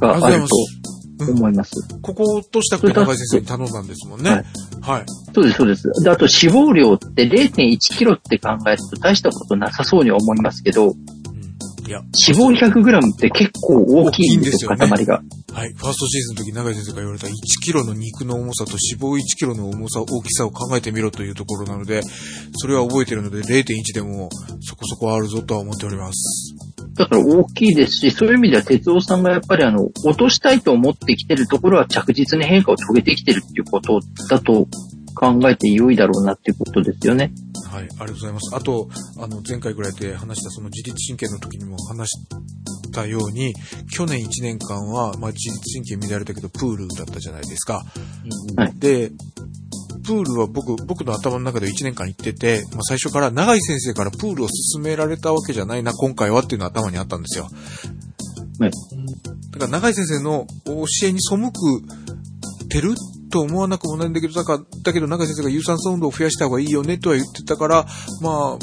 [0.00, 1.72] があると思います。
[2.02, 4.30] ここを落としたくて中井先生に頼んだんですもんね。
[4.30, 4.44] はい
[4.80, 5.04] はい。
[5.34, 5.90] そうです、そうです。
[6.02, 10.94] で、あと脂肪量って0.1キロって考えると大したことなさそうに思いますけど、うん。
[11.88, 15.22] いや、脂肪100グラムって結構大きいんですよ、塊が。
[15.54, 15.72] はい。
[15.72, 17.30] ファーストシーズンの時、長井先生が言われた1
[17.62, 22.02] キロの肉の重さと脂肪1キロの重さ、大きさを考えてみろというところなので、
[22.56, 24.28] それは覚えてるので0.1でも
[24.60, 26.54] そこそこあるぞとは思っております。
[26.92, 34.68] だから大きいですし、そういう意味では哲夫さんがやっぱりあの、落としたいと思ってきてるところは着実に変化を遂げてきてるっていうことだと
[35.14, 37.32] 考えて良いだろうなっていうことですよね。
[37.70, 37.82] はい。
[37.82, 38.56] ありがとうございます。
[38.56, 38.88] あと、
[39.18, 43.54] あの、前回ぐらいで話したその自律神経の時にも話したように、
[43.92, 47.84] 去年1年間は、まあ自律神経乱れたけど、プールだったじゃないですか。
[48.56, 49.10] はいで、
[50.04, 57.48] プールは僕、僕の頭の中で1年間行ってて、まあ、最初から長井先生からプールを勧められたわけじゃないな、今回はっていうのは頭にあったんですよ。
[58.58, 58.70] はい
[59.52, 62.94] だから長井先生の教えに背くてる
[63.30, 67.86] と思わなくもないんだけど、だから、だけど長井先生が有酸素運動を増やした方がいいよねとは言ってたから、
[68.20, 68.58] まあ、うん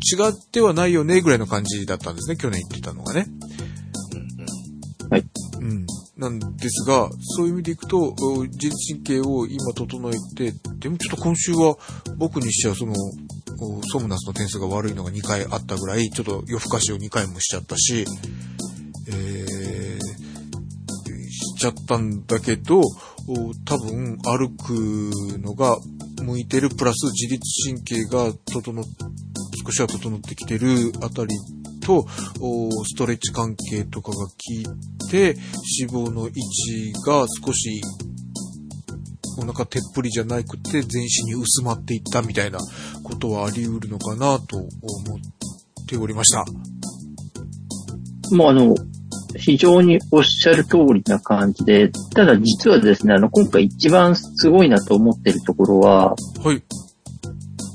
[0.00, 3.26] 違ってはないよねぐらいの感じだったんですね、去年言ってたのがね。
[5.60, 5.86] うん。
[6.16, 11.76] なんですが、そういう意味でいくと、お自律神経を今整えて、でもちょっと今週は
[12.16, 12.94] 僕にしてはその、
[13.62, 18.06] おソムナスの点数が悪いのが2回あったぐらい、ちょっと夜更かしを2回もしちゃったし、
[19.08, 20.00] えー、
[21.30, 22.82] しちゃったんだけど、お
[23.64, 24.72] 多分歩く
[25.38, 25.76] のが
[26.22, 28.84] 向いてる、プラス自律神経が整っ、
[29.64, 31.34] 少しは整ってきてるあたり
[31.80, 32.06] と、
[32.86, 34.64] ストレッチ関係とかが効い
[35.08, 35.36] て、
[35.80, 37.80] 脂肪の位置が少し、
[39.38, 42.58] お腹てっぷりじゃなくて全身に薄まっていったみたいな
[43.02, 44.68] ことはあり得るのかなと思っ
[45.86, 46.44] ておりました。
[48.36, 48.74] もうあの、
[49.36, 56.62] 非常におっしゃる通りな感じで、ただ実はですね、あの、今回一番すごいなと思ってるところは、はい。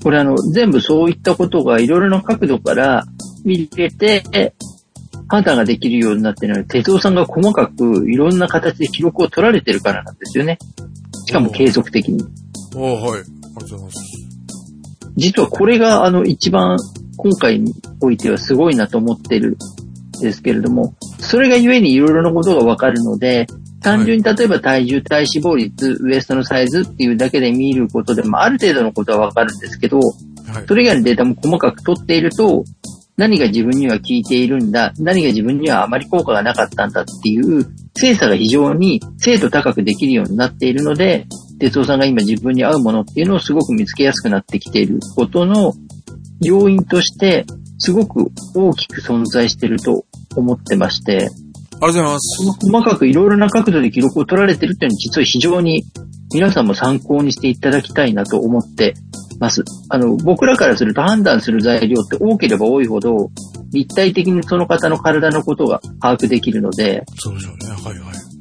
[0.03, 3.05] これあの、全部そういったことがいろいろな角度から
[3.43, 4.23] 見れて、
[5.27, 10.59] 判断ができるようになっているので、哲夫さんが細かくいろんな形で記録を取られてるからなんですよね。
[11.25, 12.23] しかも継続的に。
[12.75, 13.19] おーはい。
[13.19, 13.23] あり
[13.55, 14.01] がとうございます。
[15.15, 16.77] 実はこれがあの一番
[17.17, 19.57] 今回においてはすごいなと思ってるん
[20.21, 23.47] ですけれども、それがゆえにいろいろなことがわかるので、
[23.81, 30.65] 単純に例えば体重、体脂肪率、ウエストのサイズっていうだけで見ることでもある程度のことはわかるんですけど、はい。
[30.67, 32.63] それ以外のデータも細かく取っていると、
[33.17, 41.25] 何が自分には効いているんだ、何が自分にはあまり効果がなかったんだっていう精査が非常に精度高くできるようになっているので、
[41.59, 45.73] 哲夫さんが今自分に合うものっていうのをすごく見つけやすくなってきていることの
[46.41, 47.45] 要因として、
[47.77, 50.05] すごく大きく存在していると
[50.35, 52.43] 思ってまして、ありがとうございます。
[52.71, 55.83] 細かくいろいろな角度で記録を取られてるっていうのは実は非常に
[56.33, 58.93] 皆さんも参考にしていただきたいなと思って
[59.39, 59.63] ます。
[59.89, 63.29] あの、僕らからすると判断する材料って多ければ多いほど
[63.71, 67.69] 立体的にその方の体のことが把握できるので、そうでしょうね。
[67.69, 68.35] はいはい。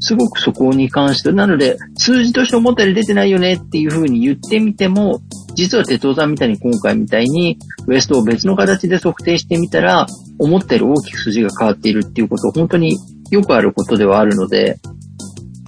[0.00, 5.20] すごくそこに関して、なので、数字として思ったより出てないよねっていうふうに言ってみても、
[5.60, 10.06] 実は哲夫さんみたいに今回みたいに、ウエストを別の形で測定してみたら、
[10.38, 12.96] 思ったより大きく数字が変わっているっていうこと、本当に
[13.30, 14.78] よくあることではあるので、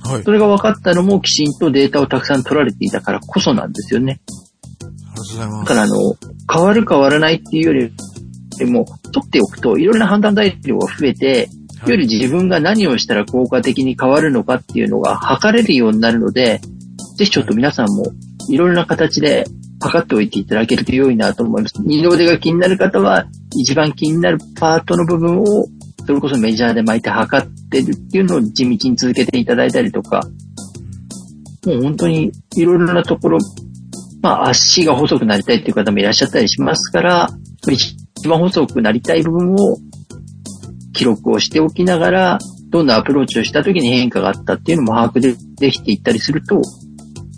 [0.02, 0.22] はい。
[0.22, 4.20] それが分かったのもきちんとデータをたくさん取られていたからこそなんですよね。
[4.80, 5.60] ありがとうございます。
[5.60, 5.96] だからあの、
[6.50, 11.50] 変わる変わらないっていうよりも、取っておくといろいろな判断材料が増えて、
[11.86, 16.60] より自分が何をしたら効果的に変わるのかっていうのが測れるようになるので、
[17.16, 18.04] ぜひちょっと皆さんも
[18.48, 19.44] いろいろな形で
[19.80, 21.74] 測っておいていただけると良いなと思います。
[21.82, 25.44] 二の腕が気になる方は、一番気になるパートの部分を、
[26.06, 30.22] それこそメジャーで巻いて測ってるっていうのを地道に続けていただいたりとか、
[31.66, 33.38] もう本当にいろいろなところ、
[34.20, 37.28] まあ足が細くなりたいっていう方もいらっしゃったりしますから、
[37.70, 37.96] 一
[38.28, 39.78] 番細くなりたい部分を
[40.92, 42.38] 記録をしておきながら、
[42.70, 46.62] どんなアプローチをした時に変化があったっていうのも把握でできていったりすると、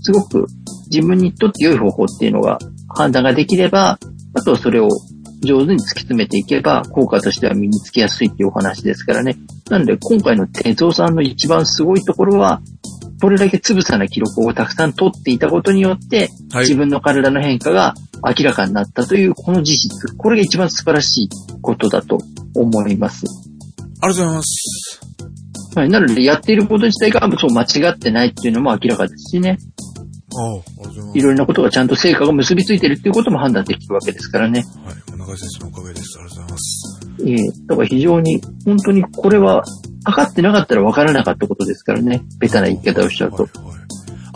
[0.02, 0.46] すごく
[0.94, 3.98] 自分にとって良い方法っていうのが判断ができれば、
[4.34, 4.88] あとはそれを
[5.42, 9.36] 上手に突き詰めていけば、効果としては身につきやすいっていうお話ですからね。
[9.70, 12.60] なので、今回の哲夫さんの一番すごいところは、
[13.20, 21.28] これだけつぶさな記録をたくさん取っていたことによって、はい自分の体の変化が明らかになったというこの事実、これが一番素晴らしい
[21.60, 22.18] ことだと
[22.54, 23.24] 思います。
[24.00, 25.00] ありがとうございます。
[25.76, 25.88] はい。
[25.88, 29.58] なので、やっていること自体がそう間違ってないっていうのも明らかですしね。
[31.14, 34.64] いろいろなことがちゃんと成果が結びついてるっていうことも判断できるわけですからね。
[34.84, 35.18] はい。
[35.18, 36.18] 中井先生のおかげです。
[36.18, 37.10] ありがとうございます。
[37.26, 39.64] ええだから非常に、本当にこれは、
[40.04, 42.22] 測ってなかったら分からなかったことですからね。
[42.38, 43.44] ベタな言い方をしちゃうと。
[43.44, 43.84] はいはい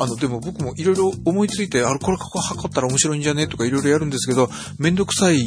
[0.00, 5.40] あの、でも僕もいろいろ思いついて、あれ、これここ測ったら面白いんじゃねとかいろいろやるんですけど、めんどくさい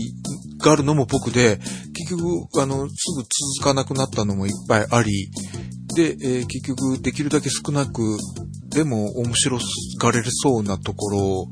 [0.60, 1.58] があるのも僕で、
[1.94, 5.32] 結局、あの、すぐ続かなくなったのもいっぱいあり、
[5.96, 8.18] で、えー結局、できるだけ少なく、
[8.72, 9.60] でも面白
[10.00, 11.48] がれそうなところ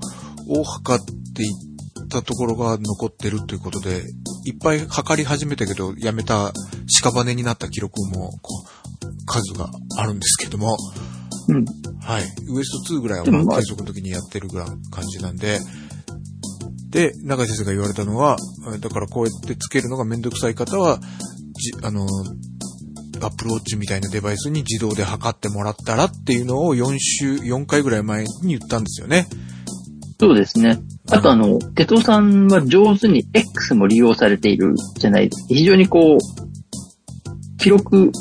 [0.48, 4.04] を測っていったところが残ってるということで、
[4.46, 6.52] いっぱい測り始めたけど、やめた
[7.04, 8.66] 屍になった記録も、こ
[9.04, 10.78] う、数があるんですけども、
[11.50, 11.66] うん。
[12.02, 12.24] はい。
[12.48, 15.60] ウエスト2ぐらいはまあまあ継続の時にやってるぐらいの感じなんで、
[16.90, 18.38] で、中井先生が言われたのは、
[18.74, 21.00] えだからこうやってつけるのがめんどくさい方は、
[21.54, 22.08] じ、あの、
[23.22, 29.28] アプローチみたいなデバイスに自動で測ってもらったらっていうのを4週、4回ぐらい前に言ったんですよね。
[30.20, 30.80] そうですね。
[31.12, 35.48] あとあの、哲夫さんは上手に X も利用されているじゃないですか。
[35.50, 38.12] 非常にこう、記録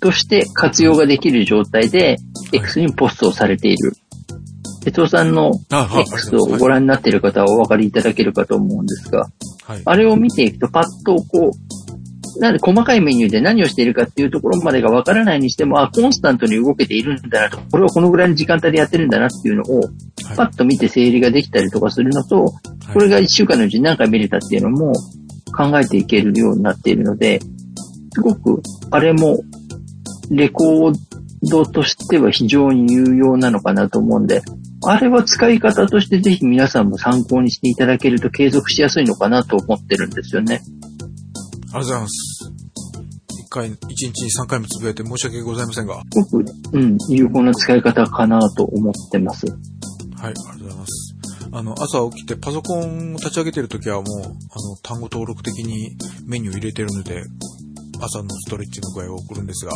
[0.00, 2.16] として活用ができる状態で
[2.52, 3.94] X にポストをされている。
[4.84, 5.52] 哲夫さんの。
[6.00, 9.28] X をご覧になっている方はお分かりいただけるかと思うんですが、
[9.64, 9.82] はい。
[9.84, 11.77] あれを見ていくとパッとこう、
[12.38, 19.82] なんで細かいメニューで何をしているかっていうところまでがわからないにしても、あ、コンスタントに動けているんだなと、これはこのぐらいの時間帯でやってるんだなっていうのを、
[20.36, 22.52] パはッと見て整理ができたりとかするのと、
[22.90, 22.92] い。
[22.92, 24.92] これが1週間のうちに何回見れたっていうのも
[25.56, 27.40] 考えていけるようになっているので、
[28.12, 29.38] すごくあれも
[30.30, 30.94] レコー
[31.42, 34.42] ドとしては非常に有用なのかなと思うんで、
[34.86, 40.60] あれは使い方としてぜひ皆さんも参考にしていただけると継続しやすいのかなと思ってるんですよね。
[40.60, 42.27] ありがとうございます。
[43.48, 45.94] 一回、一日に3回もつぶやいて申し訳ございませんが。
[45.94, 49.46] はい、すごく、うん、有効な使い方かなと思ってます。
[50.20, 51.14] ありがとうございます。
[51.50, 55.96] あの、朝起きてパソコンを立ち上げてるときはもう、あの、単語登録的に
[56.26, 57.22] メニュー入れてるので、
[58.02, 59.72] 朝のストレッチの具合を送るんですが、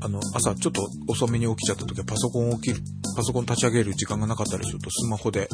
[0.00, 2.80] あの、朝ちょっと遅めに起きちゃったときはパソコンを起きる、
[3.16, 5.48] パソコン立ち上げる時間がなかったりするとスマホで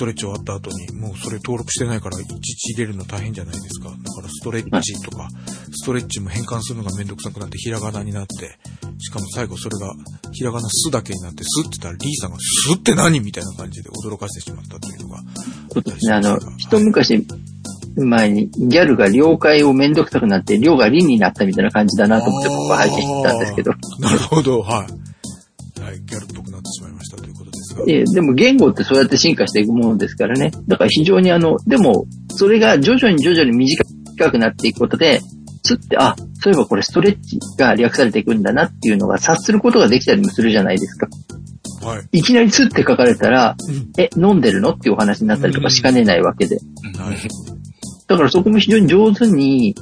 [0.00, 3.90] トレッチ終わった後に、もうそれ登録してないからいちいち入れるの大変じゃないですか。
[3.90, 5.28] だからストレッチとか、
[5.72, 8.58] ストレッチも変換するのがめんどくさくなってひらがなになって、
[8.98, 9.92] しかも最後それが
[10.32, 15.20] ひらがなすだけになってすって言ったらリーさんがすって何みたいな感じで驚かせてしまったというのが。
[15.70, 16.12] そうですね。
[16.14, 17.26] あの、一昔
[17.96, 23.72] 前にギャルが了解をめんどくさくなって、了が理になったみたいな感じだなと思って僕は拝見してたんですけど。
[23.98, 25.10] なるほど、はい。
[25.82, 26.89] はい、ギャルっぽくなってしまい
[27.86, 30.50] えーでも言語ってそうやって進化していくものですからね。
[30.66, 33.84] だから非常にあの、でも、それが徐々に徐々に短
[34.30, 35.20] くなっていくことで、
[35.62, 41.08] つって、あ、そういえばこれストレッチが略されていくんだなっていうのが察することができたりもするじゃないですか。
[41.86, 42.18] はい。
[42.18, 46.56] いきなりスって書かれたら、うんえ、飲んでるのっていうお話になったりとかしかねないわけで。
[46.98, 47.16] はい。
[48.06, 49.74] だからそこも非常に上手に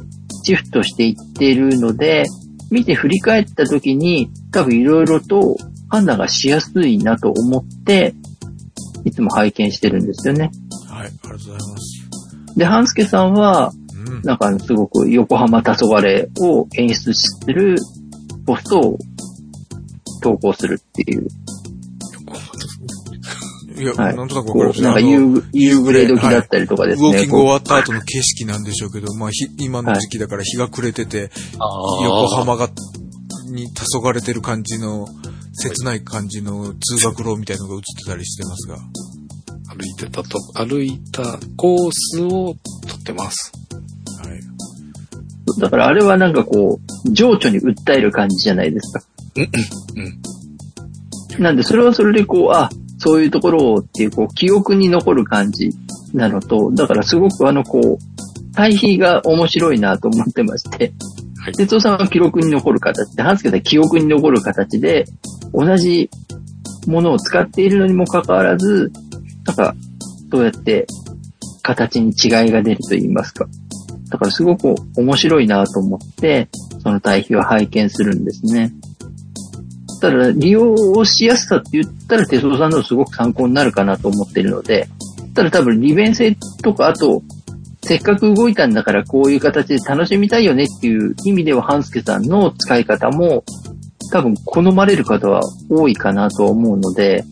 [0.45, 2.26] シフトしていっているので、
[2.70, 5.57] 見て振り返った時に多分いろいろと
[5.89, 8.14] 判断がしやすいなと思って、
[9.05, 10.51] いつも拝見してるんですよね。
[10.89, 12.09] はい、ありがとうございます。
[12.57, 13.72] で、半助さんは、
[14.07, 14.22] うん。
[14.22, 17.76] なんかすごく横浜黄昏を演出する
[18.47, 18.99] ポストを
[20.22, 21.28] 投稿するっていう。
[23.80, 27.09] いや、はいなんとなくわかりますこうなんか夕夕暮れ時だったりとかですね。
[27.09, 32.68] ウォーキング終こわった後の景色なんでしょうけど、まあ、ひ今の時期だから日が暮れてて、あー横浜が、
[33.47, 35.07] に黄昏れてる感じの、
[35.59, 38.78] 切ない感じの通学路みたいのが映ってたりしてますが。
[39.76, 42.56] 歩いてたと、歩いたコースを
[42.86, 43.52] 撮ってます。
[44.22, 44.38] はい。
[44.38, 49.02] うだからあれはなんかこう、情緒に訴える感じじゃないですか。
[49.36, 49.40] う
[51.40, 51.42] ん。
[51.42, 55.70] なんで、それはそれでこう、あ、そういうところをっていう、こう、記憶に残る感じ
[56.14, 57.98] なのと、だからすごくあの、こう、
[58.54, 60.92] 対比が面白いなと思ってまして、
[61.38, 65.06] はい哲夫さんは記録に残る形で、半助さんは記憶に残る形で、
[65.53, 66.11] 同じ
[66.86, 68.92] ものを使っているのにもかかわらず、
[69.46, 69.74] なんか、
[70.30, 70.86] そうやって
[71.62, 73.46] 形に違いが出ると言いますか。
[74.11, 76.49] だからすごく面白いなと思って、
[76.82, 78.72] その対比を拝見するんですね。
[80.01, 84.88] ただ、利用しやすさって言ったら、手相さんのすごく参考になるかなと思ってるので、
[85.34, 87.22] ただ多分利便性とか、あと、
[87.82, 93.44] せっかく動いたんだからこういう形で楽しみたいよねっていう意味では、半助さんの使い方も、
[94.11, 95.40] 多分好まれる方は
[95.70, 97.24] 多いかなと思うので、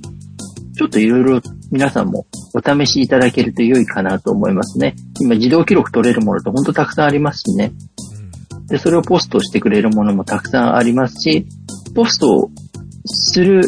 [0.76, 4.94] ちょっといろいろ皆さんもお試しいただけると良いかなと思いますね。
[5.20, 7.72] 今自動記録取れるものって本当たくさんありますしね。
[8.68, 11.46] で、それをポストしてくれるものもたくさんありますし、
[11.94, 12.50] ポスト
[13.06, 13.62] する、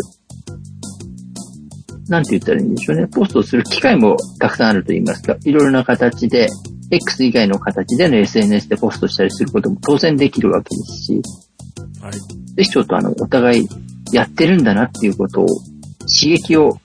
[2.09, 3.07] なんて言ったらいいんでしょうね。
[3.07, 6.49] ポストする機会もたくさんあると言いますか、いろいろな形で、
[6.91, 11.23] X 以外の形での SNS でポストしたりすることも当然できるわけですし、
[12.01, 12.48] はい。
[12.59, 13.69] ぜひちょっとあの、お互い
[14.13, 16.77] やってるんだなっていうことを、刺激を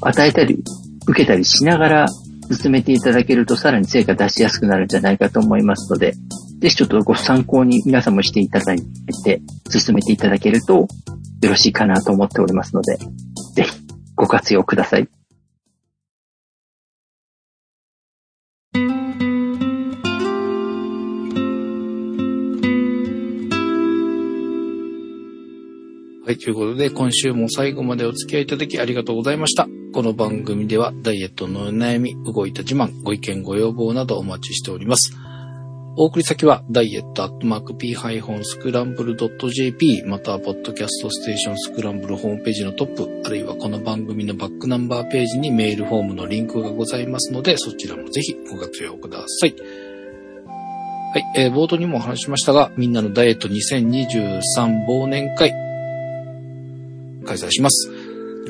[0.00, 0.62] 与えたり、
[1.08, 2.06] 受けたりしながら
[2.52, 6.12] 進めていただけるとさらに成果出しやすくなるんじゃないかと思いますので、
[6.60, 8.78] ぜひちょっとご参考に皆さんもしていただい
[9.24, 10.86] て、進めていただけるとよ
[11.42, 12.96] ろしいかなと思っておりますので、
[13.56, 13.72] ぜひ
[14.14, 15.08] ご活用ください。
[26.26, 29.68] はい、ということで、今週も最後までお付き合いいただきありがとうございました。
[29.92, 35.14] この番組では、ダイエットのお悩み、動いた自慢、ご意見、ご要望などお待ちしております。
[35.98, 49.54] お送り先は、ダイエットアットマーク p-scramble.jp、または、ポッドキャストステーションスクランブルホームページのトップ、あるいはこの番組のバックナンバーページにメールフォームのリンクがございますので、そちらもぜひご活用ください。
[51.12, 55.52] はい、えー冒頭にもお話ししましたが、みんなのダイエット2023忘年会、
[57.24, 57.88] 開催します。
[57.88, 57.94] よ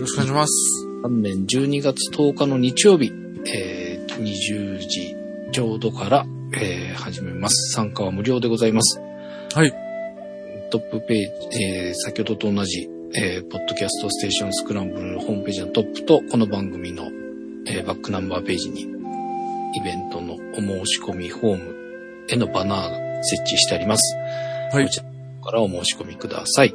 [0.00, 0.86] ろしくお願いします。
[1.02, 3.12] 本年12月10日の日曜日、
[3.46, 5.14] えー20時
[5.50, 7.72] ちょうどから、えー始めます。
[7.74, 9.00] 参加は無料でございます。
[9.54, 9.72] はい。
[10.70, 17.04] トップページ、えー先ほどと同じ、えーポッドキャストステーションスクランブルのホームページのトップと、この番組の、
[17.66, 18.86] えーバックナンバーページに、イ
[19.84, 21.74] ベントのお申し込みフォーム
[22.28, 24.16] へのバナーが設置してあります。
[24.72, 25.04] はいこちら
[25.44, 26.74] からお申し込みください。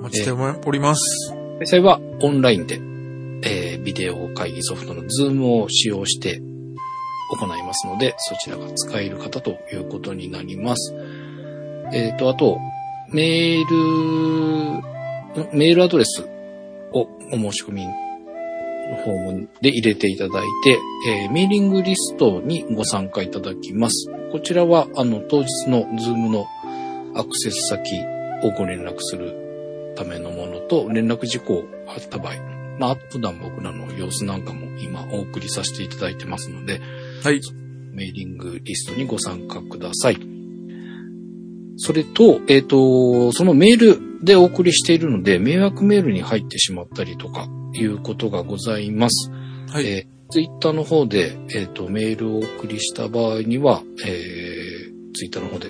[0.00, 1.34] お待ちしております。
[1.68, 2.80] 開催はオンラインで、
[3.42, 6.40] えービデオ会議ソフトの Zoom を使用して
[7.30, 10.94] 行いますので、そちらが使える方ということになります。
[11.92, 12.58] えっ、と、あと、
[13.12, 13.64] メー
[15.44, 16.26] ル、メールアドレス
[16.92, 17.92] をお申し込みの
[19.04, 20.78] フォームで入れていただいて、
[21.08, 24.10] えーメーリングリストにご参加いただきます。
[24.32, 26.46] こちらは、あの、当日の Zoom の
[27.14, 27.82] アクセス先
[28.44, 29.49] をご連絡する
[30.00, 32.34] ためのものと、連絡事項あった場合
[32.78, 36.80] まあ、普段僕らの様子なんかも今お送りさせていただいてますので、
[37.22, 37.40] はい。
[37.92, 40.18] メーリングリストにご参加ください。
[41.76, 49.30] それと、えっ、と、そのメールでお送りしているので、迷惑メールに入ってしまったりとか、いうことがございます。
[49.68, 49.86] はい。
[49.86, 55.68] えー、ツイッターの方で、えっ、と、メールをお送りした場合には、えー、ツイッターの方で、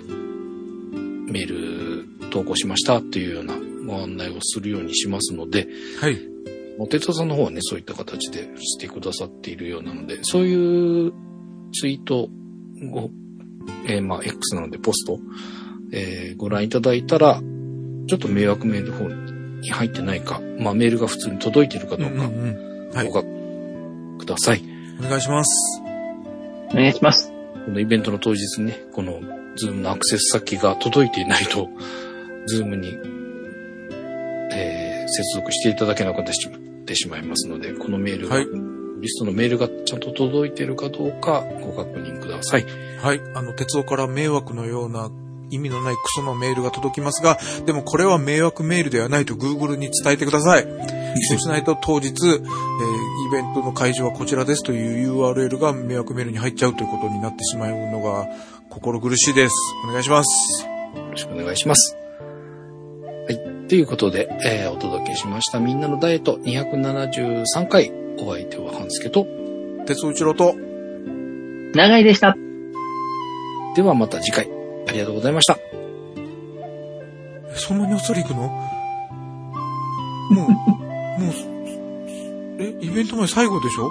[1.33, 3.55] メール投稿しましたっていうような
[3.91, 5.69] ご案内をするようにしますので、
[6.01, 6.19] はい。
[6.79, 11.13] お手伝さんの方はね、そういった形でしてくださっているようなので、そういう
[11.73, 12.31] ツイートを、
[13.87, 15.19] えーまあ、X なのでポスト、
[15.93, 17.41] えーご覧いただいたら、
[18.07, 23.29] ちょっと迷惑メール方に入ってないか、まあ、メールが普通に届いているかどうか、うんうんうんはいご確
[24.19, 24.63] ください。
[24.99, 25.83] お願いします。
[26.71, 27.33] お願いします。
[27.67, 29.21] このイベントの当日ね、この
[29.57, 31.69] ズームのアクセス先が届いていないと、
[32.47, 33.20] ズームに、えー
[35.11, 36.27] 接続していただけなくなっ
[36.87, 38.47] てしまいますので、このメールが、はい
[39.01, 42.67] リストのメールがちゃんと届いているかどうかご確認ください。
[42.99, 43.21] はい。
[43.35, 45.11] あの、鉄道から迷惑のような
[45.51, 50.65] 意味のないクソのメールが届きますが、でもこれは迷惑メールではないと Google に伝えてください。
[51.29, 52.41] そうしないと当日、えー
[53.21, 58.27] イベントの会場はこちらですという URL が迷惑メールに入っちゃうということになってしまうのが
[58.69, 59.55] 心苦しいです。
[59.85, 60.67] お願いします。
[60.97, 61.97] よろしくお願いします。
[63.29, 63.60] はい。
[63.71, 67.93] ということで、えーお届けしましたみんなのダイエット273回。
[68.19, 69.29] お相手は半助と、
[69.87, 70.57] 鉄道一郎と、
[71.73, 72.35] 長井でした。
[73.77, 74.51] ではまた次回。
[74.89, 75.57] ありがとうございました。
[75.57, 78.49] えそんなにあっさり行くの？
[80.33, 81.33] もう、もう、
[82.59, 83.89] え、イベント前最後でしょ？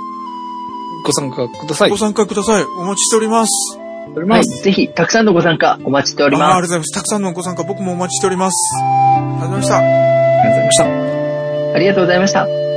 [1.05, 1.89] ご参加ください。
[1.89, 2.63] ご参加ください。
[2.65, 3.78] お待ちしております。
[4.15, 4.43] はい。
[4.43, 6.67] ぜひ、たくさんのご参加お待ちしておりあーありがとうます。
[6.67, 6.93] ございます。
[6.93, 8.55] たくさんのご参加僕もお待ちしております。
[8.75, 9.77] ありがとうございました。
[9.77, 11.73] ありがとうございました。
[11.75, 12.68] ありがとうございました。